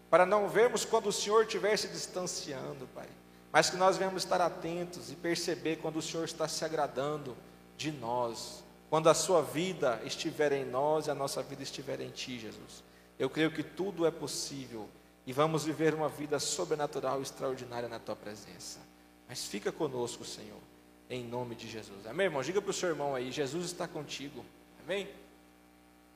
para 0.09 0.25
não 0.25 0.49
vermos 0.49 0.83
quando 0.83 1.07
o 1.07 1.13
Senhor 1.13 1.43
estiver 1.43 1.77
se 1.77 1.87
distanciando, 1.87 2.87
Pai, 2.93 3.07
mas 3.51 3.69
que 3.69 3.77
nós 3.77 3.95
venhamos 3.95 4.23
estar 4.23 4.41
atentos 4.41 5.11
e 5.11 5.15
perceber 5.15 5.77
quando 5.77 5.97
o 5.97 6.01
Senhor 6.01 6.25
está 6.25 6.47
se 6.47 6.65
agradando 6.65 7.37
de 7.77 7.91
nós, 7.91 8.63
quando 8.89 9.09
a 9.09 9.13
Sua 9.13 9.41
vida 9.41 10.01
estiver 10.03 10.51
em 10.51 10.65
nós 10.65 11.07
e 11.07 11.11
a 11.11 11.15
nossa 11.15 11.41
vida 11.43 11.61
estiver 11.61 12.01
em 12.01 12.09
Ti, 12.09 12.39
Jesus. 12.39 12.83
Eu 13.17 13.29
creio 13.29 13.51
que 13.51 13.63
tudo 13.63 14.05
é 14.05 14.11
possível 14.11 14.89
e 15.25 15.31
vamos 15.31 15.63
viver 15.63 15.93
uma 15.93 16.09
vida 16.09 16.39
sobrenatural 16.39 17.21
extraordinária 17.21 17.87
na 17.87 17.99
tua 17.99 18.15
presença. 18.15 18.79
Mas 19.27 19.45
fica 19.45 19.71
conosco, 19.71 20.25
Senhor, 20.25 20.59
em 21.09 21.23
nome 21.23 21.55
de 21.55 21.67
Jesus. 21.67 22.05
Amém, 22.07 22.25
irmão? 22.25 22.41
Diga 22.41 22.61
para 22.61 22.71
o 22.71 22.73
seu 22.73 22.89
irmão 22.89 23.15
aí: 23.15 23.31
Jesus 23.31 23.65
está 23.65 23.87
contigo. 23.87 24.43
Amém? 24.83 25.07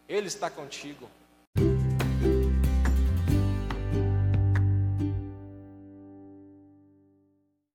Ele 0.08 0.28
está 0.28 0.50
contigo. 0.50 1.10